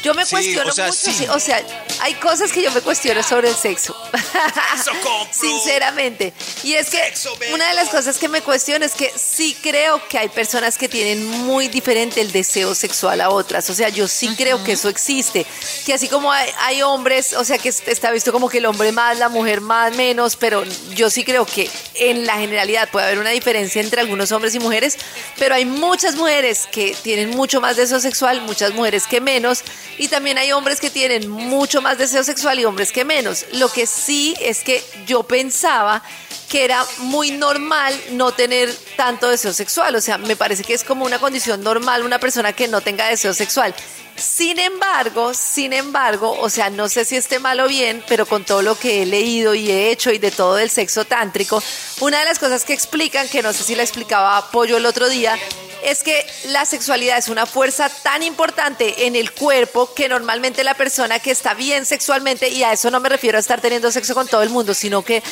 yo 0.03 0.13
me 0.13 0.23
Sí, 0.25 0.31
cuestiono 0.31 0.69
o 0.69 0.73
sea, 0.73 0.87
mucho, 0.87 0.97
sí, 1.11 1.27
o 1.29 1.39
sea, 1.41 1.61
hay 1.99 2.13
cosas 2.15 2.51
que 2.53 2.61
yo 2.63 2.71
me 2.71 2.79
cuestiono 2.81 3.21
sobre 3.21 3.49
el 3.49 3.55
sexo. 3.55 3.93
Compro. 4.85 5.27
Sinceramente. 5.31 6.33
Y 6.63 6.73
es 6.73 6.89
que 6.89 6.99
una 7.53 7.67
de 7.67 7.73
las 7.73 7.89
cosas 7.89 8.17
que 8.17 8.27
me 8.27 8.41
cuestiono 8.41 8.85
es 8.85 8.93
que 8.93 9.11
sí 9.15 9.55
creo 9.61 10.01
que 10.07 10.17
hay 10.17 10.29
personas 10.29 10.77
que 10.77 10.87
tienen 10.87 11.25
muy 11.25 11.67
diferente 11.67 12.21
el 12.21 12.31
deseo 12.31 12.75
sexual 12.75 13.21
a 13.21 13.29
otras. 13.29 13.69
O 13.69 13.73
sea, 13.73 13.89
yo 13.89 14.07
sí 14.07 14.35
creo 14.37 14.63
que 14.63 14.73
eso 14.73 14.89
existe. 14.89 15.45
Que 15.85 15.93
así 15.93 16.07
como 16.07 16.31
hay, 16.31 16.49
hay 16.59 16.81
hombres, 16.81 17.33
o 17.33 17.43
sea, 17.43 17.57
que 17.57 17.69
está 17.69 18.11
visto 18.11 18.31
como 18.31 18.49
que 18.49 18.59
el 18.59 18.65
hombre 18.65 18.91
más, 18.91 19.17
la 19.17 19.29
mujer 19.29 19.61
más, 19.61 19.95
menos, 19.95 20.35
pero 20.35 20.63
yo 20.95 21.09
sí 21.09 21.23
creo 21.23 21.45
que 21.45 21.69
en 21.95 22.25
la 22.25 22.37
generalidad 22.37 22.89
puede 22.89 23.07
haber 23.07 23.19
una 23.19 23.29
diferencia 23.31 23.81
entre 23.81 24.01
algunos 24.01 24.31
hombres 24.31 24.55
y 24.55 24.59
mujeres, 24.59 24.97
pero 25.37 25.55
hay 25.55 25.65
muchas 25.65 26.15
mujeres 26.15 26.67
que 26.71 26.95
tienen 27.01 27.31
mucho 27.31 27.61
más 27.61 27.77
deseo 27.77 27.99
sexual, 27.99 28.41
muchas 28.41 28.73
mujeres 28.73 29.07
que 29.07 29.21
menos, 29.21 29.63
y 29.97 30.07
también 30.07 30.37
hay 30.37 30.51
hombres 30.51 30.79
que 30.79 30.89
tienen 30.89 31.29
mucho 31.29 31.81
más 31.81 31.97
deseo 31.97 32.23
sexual 32.23 32.59
y 32.59 32.65
hombres 32.65 32.91
que 32.91 33.05
menos. 33.05 33.45
Lo 33.53 33.69
que 33.69 33.85
sí 33.85 34.20
es 34.39 34.63
que 34.63 34.83
yo 35.05 35.23
pensaba 35.23 36.01
que 36.49 36.65
era 36.65 36.85
muy 36.97 37.31
normal 37.31 37.97
no 38.11 38.33
tener 38.33 38.73
tanto 38.97 39.29
deseo 39.29 39.53
sexual, 39.53 39.95
o 39.95 40.01
sea, 40.01 40.17
me 40.17 40.35
parece 40.35 40.63
que 40.63 40.73
es 40.73 40.83
como 40.83 41.05
una 41.05 41.17
condición 41.17 41.63
normal 41.63 42.03
una 42.03 42.19
persona 42.19 42.51
que 42.51 42.67
no 42.67 42.81
tenga 42.81 43.07
deseo 43.07 43.33
sexual. 43.33 43.73
Sin 44.17 44.59
embargo, 44.59 45.33
sin 45.33 45.71
embargo, 45.71 46.37
o 46.39 46.49
sea, 46.49 46.69
no 46.69 46.89
sé 46.89 47.05
si 47.05 47.15
esté 47.15 47.39
mal 47.39 47.59
o 47.61 47.67
bien, 47.67 48.03
pero 48.07 48.25
con 48.25 48.43
todo 48.43 48.61
lo 48.61 48.77
que 48.77 49.01
he 49.01 49.05
leído 49.05 49.55
y 49.55 49.71
he 49.71 49.91
hecho 49.91 50.11
y 50.11 50.17
de 50.17 50.29
todo 50.29 50.59
el 50.59 50.69
sexo 50.69 51.05
tántrico, 51.05 51.63
una 52.01 52.19
de 52.19 52.25
las 52.25 52.37
cosas 52.37 52.65
que 52.65 52.73
explican, 52.73 53.29
que 53.29 53.41
no 53.41 53.53
sé 53.53 53.63
si 53.63 53.73
la 53.73 53.83
explicaba 53.83 54.51
Pollo 54.51 54.77
el 54.77 54.85
otro 54.85 55.07
día, 55.07 55.39
es 55.83 56.03
que 56.03 56.25
la 56.45 56.65
sexualidad 56.65 57.17
es 57.17 57.29
una 57.29 57.45
fuerza 57.45 57.89
tan 58.03 58.23
importante 58.23 59.07
en 59.07 59.15
el 59.15 59.31
cuerpo 59.31 59.93
que 59.93 60.09
normalmente 60.09 60.63
la 60.63 60.73
persona 60.73 61.19
que 61.19 61.31
está 61.31 61.53
bien 61.53 61.85
sexualmente, 61.85 62.49
y 62.49 62.63
a 62.63 62.73
eso 62.73 62.91
no 62.91 62.99
me 62.99 63.09
refiero 63.09 63.37
a 63.37 63.41
estar 63.41 63.61
teniendo 63.61 63.91
sexo 63.91 64.13
con 64.13 64.27
todo 64.27 64.43
el 64.43 64.49
mundo, 64.49 64.73
sino 64.73 65.03
que 65.03 65.23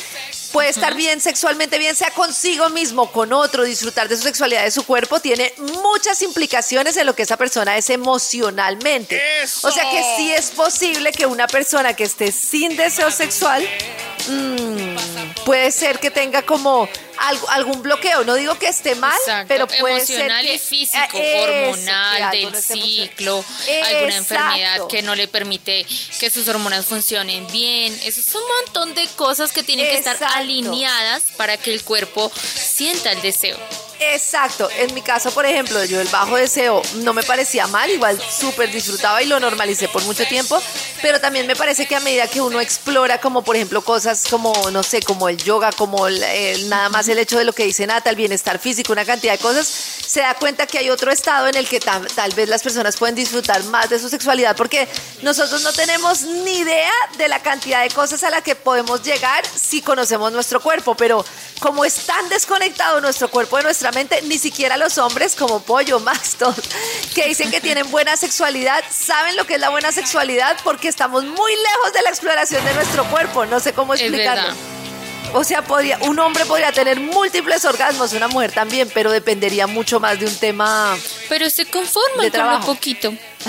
puede 0.52 0.68
estar 0.68 0.94
bien 0.94 1.20
sexualmente, 1.20 1.78
bien 1.78 1.94
sea 1.94 2.10
consigo 2.10 2.68
mismo, 2.70 3.12
con 3.12 3.32
otro, 3.32 3.64
disfrutar 3.64 4.08
de 4.08 4.16
su 4.16 4.22
sexualidad, 4.22 4.64
de 4.64 4.70
su 4.70 4.84
cuerpo, 4.84 5.20
tiene 5.20 5.52
muchas 5.82 6.22
implicaciones 6.22 6.96
en 6.96 7.06
lo 7.06 7.14
que 7.14 7.22
esa 7.22 7.36
persona 7.36 7.76
es 7.76 7.90
emocionalmente. 7.90 9.20
O 9.62 9.70
sea 9.70 9.90
que 9.90 10.02
sí 10.16 10.32
es 10.32 10.50
posible 10.50 11.12
que 11.12 11.26
una 11.26 11.46
persona 11.46 11.94
que 11.94 12.04
esté 12.04 12.32
sin 12.32 12.76
deseo 12.76 13.10
sexual 13.10 13.66
mm, 14.28 15.44
puede 15.44 15.70
ser 15.70 15.98
que 15.98 16.10
tenga 16.10 16.42
como 16.42 16.88
algún 17.48 17.82
bloqueo. 17.82 18.24
No 18.24 18.34
digo 18.34 18.54
que 18.58 18.68
esté 18.68 18.94
mal, 18.94 19.16
Exacto, 19.18 19.48
pero 19.48 19.66
puede 19.66 19.96
emocional 19.96 20.42
ser 20.42 20.50
que, 20.50 20.54
y 20.54 20.58
físico, 20.58 21.18
Eh, 21.18 21.70
eso, 21.70 21.80
hormonal, 21.80 22.30
del 22.30 22.56
ciclo, 22.56 23.44
alguna 23.84 24.16
enfermedad 24.16 24.86
que 24.88 25.02
no 25.02 25.14
le 25.14 25.28
permite 25.28 25.86
que 26.18 26.30
sus 26.30 26.48
hormonas 26.48 26.86
funcionen 26.86 27.46
bien. 27.52 27.92
Eso 28.04 28.20
es 28.20 28.34
un 28.34 28.42
montón 28.64 28.94
de 28.94 29.06
cosas 29.16 29.52
que 29.52 29.62
tienen 29.62 29.86
que 29.86 29.98
estar 29.98 30.16
alineadas 30.34 31.24
para 31.36 31.56
que 31.56 31.72
el 31.72 31.82
cuerpo 31.84 32.30
sienta 32.34 33.12
el 33.12 33.22
deseo. 33.22 33.58
Exacto. 34.00 34.70
En 34.78 34.94
mi 34.94 35.02
caso, 35.02 35.30
por 35.30 35.44
ejemplo, 35.44 35.84
yo 35.84 36.00
el 36.00 36.08
bajo 36.08 36.36
deseo 36.36 36.80
no 36.96 37.12
me 37.12 37.22
parecía 37.22 37.66
mal, 37.66 37.90
igual 37.90 38.18
súper 38.30 38.72
disfrutaba 38.72 39.22
y 39.22 39.26
lo 39.26 39.38
normalicé 39.38 39.88
por 39.88 40.02
mucho 40.04 40.24
tiempo, 40.24 40.60
pero 41.02 41.20
también 41.20 41.46
me 41.46 41.54
parece 41.54 41.86
que 41.86 41.96
a 41.96 42.00
medida 42.00 42.26
que 42.26 42.40
uno 42.40 42.60
explora, 42.60 43.20
como 43.20 43.42
por 43.42 43.56
ejemplo 43.56 43.82
cosas 43.82 44.24
como, 44.30 44.54
no 44.70 44.82
sé, 44.82 45.02
como 45.02 45.28
el 45.28 45.36
yoga, 45.36 45.70
como 45.72 46.08
nada 46.08 46.88
más 46.88 47.08
el 47.08 47.18
hecho 47.18 47.36
de 47.36 47.44
lo 47.44 47.52
que 47.52 47.64
dice 47.64 47.86
Nata, 47.86 48.08
el 48.08 48.16
bienestar 48.16 48.58
físico, 48.58 48.92
una 48.92 49.04
cantidad 49.04 49.34
de 49.34 49.38
cosas, 49.38 49.66
se 49.66 50.20
da 50.20 50.34
cuenta 50.34 50.66
que 50.66 50.78
hay 50.78 50.88
otro 50.88 51.12
estado 51.12 51.48
en 51.48 51.56
el 51.56 51.68
que 51.68 51.78
tal, 51.78 52.06
tal 52.06 52.32
vez 52.32 52.48
las 52.48 52.62
personas 52.62 52.96
pueden 52.96 53.14
disfrutar 53.14 53.62
más 53.64 53.90
de 53.90 53.98
su 53.98 54.08
sexualidad, 54.08 54.56
porque 54.56 54.88
nosotros 55.20 55.62
no 55.62 55.74
tenemos 55.74 56.22
ni 56.22 56.58
idea 56.60 56.92
de 57.18 57.28
la 57.28 57.40
cantidad 57.40 57.82
de 57.82 57.90
cosas 57.90 58.24
a 58.24 58.30
la 58.30 58.40
que 58.40 58.54
podemos 58.54 59.02
llegar 59.02 59.44
si 59.46 59.82
conocemos 59.82 60.32
nuestro 60.32 60.60
cuerpo, 60.60 60.94
pero 60.94 61.22
como 61.60 61.84
es 61.84 62.06
tan 62.06 62.28
desconectado 62.30 63.02
nuestro 63.02 63.30
cuerpo 63.30 63.58
de 63.58 63.64
nuestra 63.64 63.89
ni 64.24 64.38
siquiera 64.38 64.76
los 64.76 64.98
hombres 64.98 65.34
como 65.36 65.60
Pollo, 65.60 66.00
Max, 66.00 66.36
todos, 66.38 66.60
que 67.14 67.26
dicen 67.26 67.50
que 67.50 67.60
tienen 67.60 67.90
buena 67.90 68.16
sexualidad, 68.16 68.82
saben 68.90 69.36
lo 69.36 69.46
que 69.46 69.54
es 69.54 69.60
la 69.60 69.70
buena 69.70 69.92
sexualidad 69.92 70.56
porque 70.64 70.88
estamos 70.88 71.24
muy 71.24 71.52
lejos 71.52 71.92
de 71.92 72.02
la 72.02 72.10
exploración 72.10 72.64
de 72.64 72.74
nuestro 72.74 73.04
cuerpo, 73.10 73.46
no 73.46 73.60
sé 73.60 73.72
cómo 73.72 73.94
explicarlo. 73.94 74.54
O 75.32 75.44
sea, 75.44 75.62
podría, 75.62 75.98
un 76.02 76.18
hombre 76.18 76.44
podría 76.44 76.72
tener 76.72 76.98
múltiples 76.98 77.64
orgasmos, 77.64 78.12
una 78.12 78.26
mujer 78.28 78.50
también, 78.52 78.90
pero 78.92 79.10
dependería 79.12 79.66
mucho 79.66 80.00
más 80.00 80.18
de 80.18 80.26
un 80.26 80.36
tema. 80.36 80.96
Pero 81.28 81.48
se 81.48 81.66
conforman 81.66 82.24
De 82.26 82.30
con 82.30 82.40
lo 82.40 82.46
trabajo. 82.46 82.66
poquito. 82.74 83.12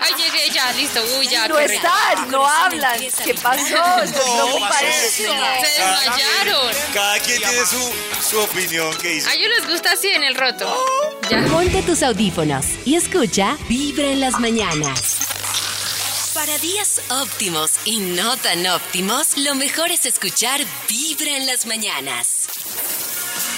Ay, 0.00 0.12
llegué, 0.18 0.50
ya, 0.52 0.72
listo. 0.72 1.00
Uy, 1.18 1.26
ya, 1.28 1.46
no 1.48 1.56
qué 1.56 1.64
están, 1.66 2.30
no 2.30 2.46
hablan. 2.46 2.98
¿Qué 3.24 3.34
pasó? 3.34 3.62
Estoy 4.02 4.22
preocupadísima. 4.22 5.46
Se 5.60 5.82
desmayaron. 5.82 6.72
Cada 6.92 7.18
quien 7.20 7.38
tiene 7.38 7.64
su, 7.64 7.92
su 8.28 8.38
opinión 8.40 8.94
que 8.98 9.08
dice. 9.10 9.30
A 9.30 9.34
ellos 9.34 9.50
les 9.58 9.68
gusta 9.70 9.92
así 9.92 10.08
en 10.08 10.24
el 10.24 10.34
roto. 10.34 10.84
Ya. 11.30 11.42
Ponte 11.50 11.82
tus 11.82 12.02
audífonos 12.02 12.66
y 12.84 12.96
escucha 12.96 13.56
Vibra 13.68 14.04
en 14.08 14.20
las 14.20 14.38
mañanas. 14.40 15.13
Para 16.44 16.58
días 16.58 17.00
óptimos 17.08 17.70
y 17.86 18.00
no 18.00 18.36
tan 18.36 18.66
óptimos, 18.66 19.38
lo 19.38 19.54
mejor 19.54 19.90
es 19.90 20.04
escuchar 20.04 20.60
Vibra 20.90 21.38
en 21.38 21.46
las 21.46 21.64
mañanas. 21.64 22.48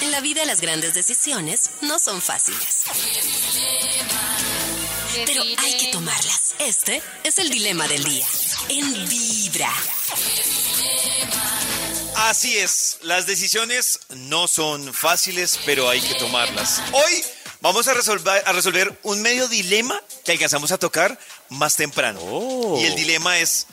En 0.03 0.13
la 0.13 0.21
vida 0.21 0.45
las 0.45 0.61
grandes 0.61 0.95
decisiones 0.95 1.71
no 1.81 1.99
son 1.99 2.23
fáciles, 2.23 2.85
pero 5.27 5.43
hay 5.43 5.77
que 5.79 5.91
tomarlas. 5.91 6.55
Este 6.61 7.03
es 7.25 7.41
el 7.41 7.51
dilema 7.51 7.89
del 7.89 8.05
día. 8.05 8.27
En 8.69 9.09
Vibra. 9.09 9.73
Así 12.15 12.57
es, 12.57 12.99
las 13.03 13.27
decisiones 13.27 13.99
no 14.11 14.47
son 14.47 14.95
fáciles, 14.95 15.59
pero 15.67 15.89
hay 15.89 16.01
que 16.01 16.15
tomarlas. 16.15 16.81
Hoy 16.93 17.25
vamos 17.61 17.89
a 17.89 17.95
resolver, 17.95 18.43
a 18.47 18.53
resolver 18.53 18.99
un 19.03 19.23
medio 19.23 19.49
dilema 19.49 20.01
que 20.25 20.33
alcanzamos 20.33 20.73
a 20.73 20.79
tocar 20.79 21.19
más 21.49 21.77
temprano. 21.77 22.21
Oh. 22.23 22.79
Y 22.81 22.85
el 22.85 22.95
dilema 22.95 23.39
es, 23.39 23.67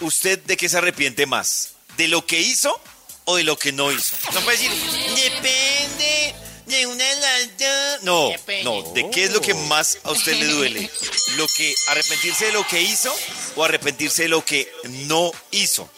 ¿usted 0.00 0.38
de 0.40 0.56
qué 0.56 0.68
se 0.68 0.78
arrepiente 0.78 1.26
más? 1.26 1.74
¿De 1.96 2.08
lo 2.08 2.26
que 2.26 2.40
hizo 2.40 2.80
o 3.24 3.36
de 3.36 3.44
lo 3.44 3.58
que 3.58 3.72
no 3.72 3.92
hizo? 3.92 4.16
No 4.32 4.40
puede 4.42 4.58
decir, 4.58 4.70
depende 5.16 6.34
de 6.66 6.86
una 6.86 7.04
de 7.04 7.20
las 7.20 7.58
dos". 7.58 8.02
No, 8.02 8.30
no, 8.64 8.92
¿de 8.92 9.10
qué 9.10 9.24
es 9.24 9.32
lo 9.32 9.40
que 9.40 9.54
más 9.54 9.98
a 10.04 10.12
usted 10.12 10.34
le 10.34 10.46
duele? 10.46 10.90
¿Lo 11.36 11.46
que 11.48 11.74
arrepentirse 11.88 12.46
de 12.46 12.52
lo 12.52 12.66
que 12.66 12.82
hizo 12.82 13.14
o 13.56 13.64
arrepentirse 13.64 14.22
de 14.22 14.28
lo 14.28 14.44
que 14.44 14.70
no 14.84 15.32
hizo? 15.50 15.88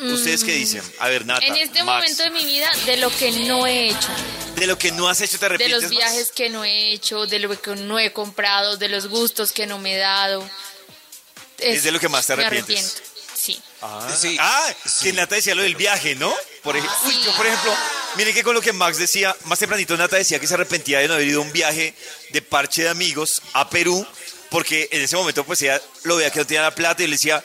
¿Ustedes 0.00 0.42
qué 0.42 0.52
dicen? 0.52 0.82
A 0.98 1.08
ver, 1.08 1.26
Nata, 1.26 1.44
En 1.44 1.56
este 1.56 1.84
Max, 1.84 2.02
momento 2.02 2.22
de 2.22 2.30
mi 2.30 2.44
vida, 2.44 2.70
de 2.86 2.96
lo 2.96 3.14
que 3.14 3.30
no 3.46 3.66
he 3.66 3.88
hecho, 3.88 4.08
de 4.62 4.66
lo 4.68 4.78
que 4.78 4.92
no 4.92 5.08
has 5.08 5.20
hecho 5.20 5.32
te 5.38 5.40
de 5.40 5.46
arrepientes 5.46 5.82
los 5.82 5.90
más? 5.92 5.98
viajes 5.98 6.30
que 6.32 6.48
no 6.48 6.64
he 6.64 6.92
hecho, 6.92 7.26
de 7.26 7.38
lo 7.40 7.60
que 7.60 7.74
no 7.76 7.98
he 7.98 8.12
comprado, 8.12 8.76
de 8.76 8.88
los 8.88 9.08
gustos 9.08 9.52
que 9.52 9.66
no 9.66 9.78
me 9.78 9.94
he 9.94 9.98
dado. 9.98 10.48
Es 11.58 11.82
de 11.84 11.90
lo 11.92 12.00
que 12.00 12.08
más 12.08 12.26
te 12.26 12.36
me 12.36 12.44
arrepientes. 12.44 12.92
arrepiento, 12.96 13.12
Sí. 13.36 13.60
Ah, 13.80 14.08
Sí, 14.20 14.36
ah, 14.40 14.74
sí. 14.86 15.06
que 15.06 15.12
Nata 15.14 15.34
decía 15.34 15.54
lo 15.56 15.62
del 15.64 15.74
viaje, 15.74 16.14
¿no? 16.14 16.32
Por 16.62 16.76
ejemplo, 16.76 16.96
Sí. 17.10 17.20
yo, 17.24 17.34
por 17.36 17.44
ejemplo, 17.44 17.74
miren 18.16 18.32
que 18.34 18.44
con 18.44 18.54
lo 18.54 18.60
que 18.60 18.72
Max 18.72 18.98
decía, 18.98 19.34
más 19.46 19.58
tempranito 19.58 19.96
Nata 19.96 20.14
decía 20.16 20.38
que 20.38 20.46
se 20.46 20.54
arrepentía 20.54 21.00
de 21.00 21.08
no 21.08 21.14
haber 21.14 21.26
ido 21.26 21.40
a 21.40 21.44
un 21.44 21.50
viaje 21.52 21.92
de 22.30 22.40
parche 22.42 22.82
de 22.84 22.88
amigos 22.90 23.42
a 23.54 23.68
Perú, 23.68 24.06
porque 24.50 24.88
en 24.92 25.02
ese 25.02 25.16
momento 25.16 25.44
pues 25.44 25.60
ella 25.62 25.82
lo 26.04 26.16
veía 26.16 26.30
que 26.30 26.38
no 26.38 26.46
tenía 26.46 26.62
la 26.62 26.74
plata 26.74 27.02
y 27.02 27.06
le 27.08 27.12
decía, 27.16 27.42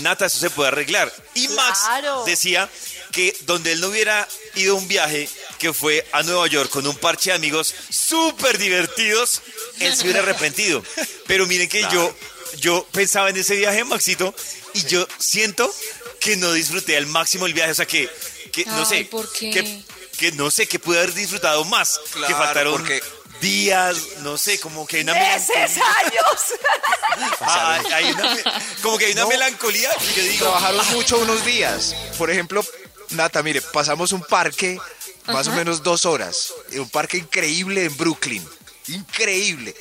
Nata, 0.00 0.26
eso 0.26 0.38
se 0.38 0.50
puede 0.50 0.68
arreglar. 0.68 1.10
Y 1.32 1.48
Max 1.48 1.78
Claro. 1.80 2.24
decía 2.26 2.68
que 3.10 3.34
donde 3.42 3.72
él 3.72 3.80
no 3.80 3.86
hubiera 3.88 4.28
ido 4.54 4.74
a 4.74 4.78
un 4.78 4.86
viaje, 4.86 5.30
que 5.58 5.72
fue 5.72 6.06
a 6.12 6.22
Nueva 6.22 6.46
York 6.46 6.70
con 6.70 6.86
un 6.86 6.96
parche 6.96 7.30
de 7.30 7.36
amigos 7.36 7.74
súper 7.90 8.58
divertidos, 8.58 9.42
él 9.80 9.94
se 9.96 10.02
hubiera 10.04 10.20
arrepentido. 10.20 10.82
Pero 11.26 11.46
miren 11.46 11.68
que 11.68 11.82
yo, 11.92 12.14
yo 12.58 12.86
pensaba 12.92 13.30
en 13.30 13.36
ese 13.36 13.56
viaje, 13.56 13.84
Maxito, 13.84 14.34
y 14.74 14.84
yo 14.86 15.06
siento 15.18 15.72
que 16.20 16.36
no 16.36 16.52
disfruté 16.52 16.96
al 16.96 17.06
máximo 17.06 17.46
el 17.46 17.54
viaje. 17.54 17.72
O 17.72 17.74
sea, 17.74 17.86
que, 17.86 18.08
que 18.52 18.64
no 18.66 18.84
sé. 18.84 19.04
¿por 19.06 19.30
qué? 19.32 19.50
Que, 19.50 19.82
que 20.18 20.32
no 20.32 20.50
sé, 20.50 20.66
que 20.66 20.78
pude 20.78 20.98
haber 20.98 21.14
disfrutado 21.14 21.64
más. 21.64 22.00
que 22.26 22.34
faltaron 22.34 22.72
porque- 22.74 23.02
días, 23.40 23.96
no 24.22 24.36
sé, 24.36 24.58
como 24.58 24.84
que 24.84 24.96
hay 24.96 25.02
una 25.04 25.14
¡Meses, 25.14 25.54
años! 25.56 27.34
Ah, 27.40 27.80
hay 27.94 28.10
una 28.10 28.34
me- 28.34 28.42
como 28.82 28.98
que 28.98 29.06
hay 29.06 29.12
una 29.12 29.22
No. 29.22 29.28
melancolía 29.28 29.90
que 29.96 30.14
yo 30.14 30.22
digo. 30.22 30.44
Trabajaron 30.46 30.86
mucho 30.92 31.18
unos 31.18 31.44
días. 31.44 31.94
Por 32.16 32.30
ejemplo, 32.30 32.64
Nata, 33.10 33.42
mire, 33.44 33.62
pasamos 33.62 34.10
un 34.12 34.22
parque 34.22 34.78
más 35.28 35.46
o 35.48 35.52
menos 35.52 35.82
dos 35.82 36.04
horas. 36.06 36.52
Un 36.72 36.88
parque 36.90 37.18
increíble 37.18 37.84
en 37.84 37.96
Brooklyn. 37.96 38.46
Increíble. 38.88 39.74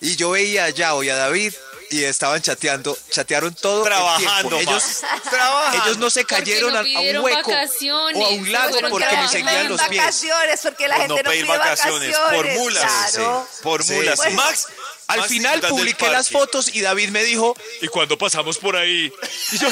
Y 0.00 0.16
yo 0.16 0.30
veía 0.30 0.64
a 0.64 0.70
Yao 0.70 1.02
y 1.02 1.10
a 1.10 1.16
David 1.16 1.52
y 1.90 2.02
estaban 2.04 2.40
chateando. 2.42 2.96
Chatearon 3.10 3.54
todo 3.54 3.78
el 3.82 3.84
Trabajando, 3.84 4.56
tiempo. 4.56 4.72
Ellos. 4.72 4.84
Trabajando. 5.30 5.84
ellos 5.84 5.98
no 5.98 6.10
se 6.10 6.24
cayeron 6.24 6.72
no 6.72 6.78
a- 6.78 6.82
un 6.82 7.18
hueco 7.24 7.50
vacaciones, 7.50 8.22
o 8.22 8.26
a 8.26 8.28
un 8.30 8.52
lago 8.52 8.76
porque 8.90 9.16
me 9.16 9.28
seguían 9.28 9.68
los 9.68 9.80
pies. 9.82 10.00
vacaciones, 10.00 10.60
porque 10.62 10.88
la 10.88 10.96
Por 10.96 11.06
gente 11.06 11.22
no 11.22 11.30
pedir 11.30 11.44
pide 11.46 11.56
vacaciones, 11.58 12.16
por 12.16 12.48
mulas. 12.54 13.10
claro. 13.12 13.48
Por 13.62 13.84
Sí, 13.84 13.92
mulas. 13.92 14.18
sí. 14.20 14.30
Max, 14.30 14.66
Al 15.06 15.18
Max 15.20 15.28
final 15.28 15.60
publiqué 15.60 16.08
las 16.08 16.30
fotos 16.30 16.74
y 16.74 16.80
David 16.80 17.10
me 17.10 17.22
dijo, 17.24 17.56
¿y 17.82 17.88
cuando 17.88 18.16
pasamos 18.16 18.58
por 18.58 18.76
ahí? 18.76 19.12
Y 19.52 19.58
yo, 19.58 19.68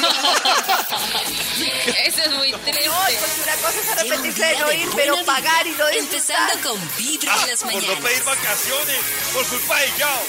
Eso 2.05 2.21
es 2.23 2.31
muy 2.33 2.53
triste. 2.53 2.87
No, 2.87 2.93
porque 3.21 3.43
una 3.43 3.57
cosa 3.57 3.81
es 3.81 3.89
arrepentirse 3.89 4.45
de 4.45 4.59
no 4.59 4.73
ir, 4.73 4.89
pero 4.95 5.25
pagar 5.25 5.67
y 5.67 5.71
no 5.71 5.89
disfrutar. 5.89 6.51
Empezando 6.53 6.69
con 6.71 6.97
Vibra 6.99 7.35
en 7.43 7.49
las 7.49 7.61
por 7.61 7.73
no 7.73 7.81
mañanas. 7.81 8.05
pedir 8.05 8.23
vacaciones, 8.25 8.99
por 9.33 9.47
culpa 9.47 9.81
de 9.81 9.93
Yao. 9.99 10.23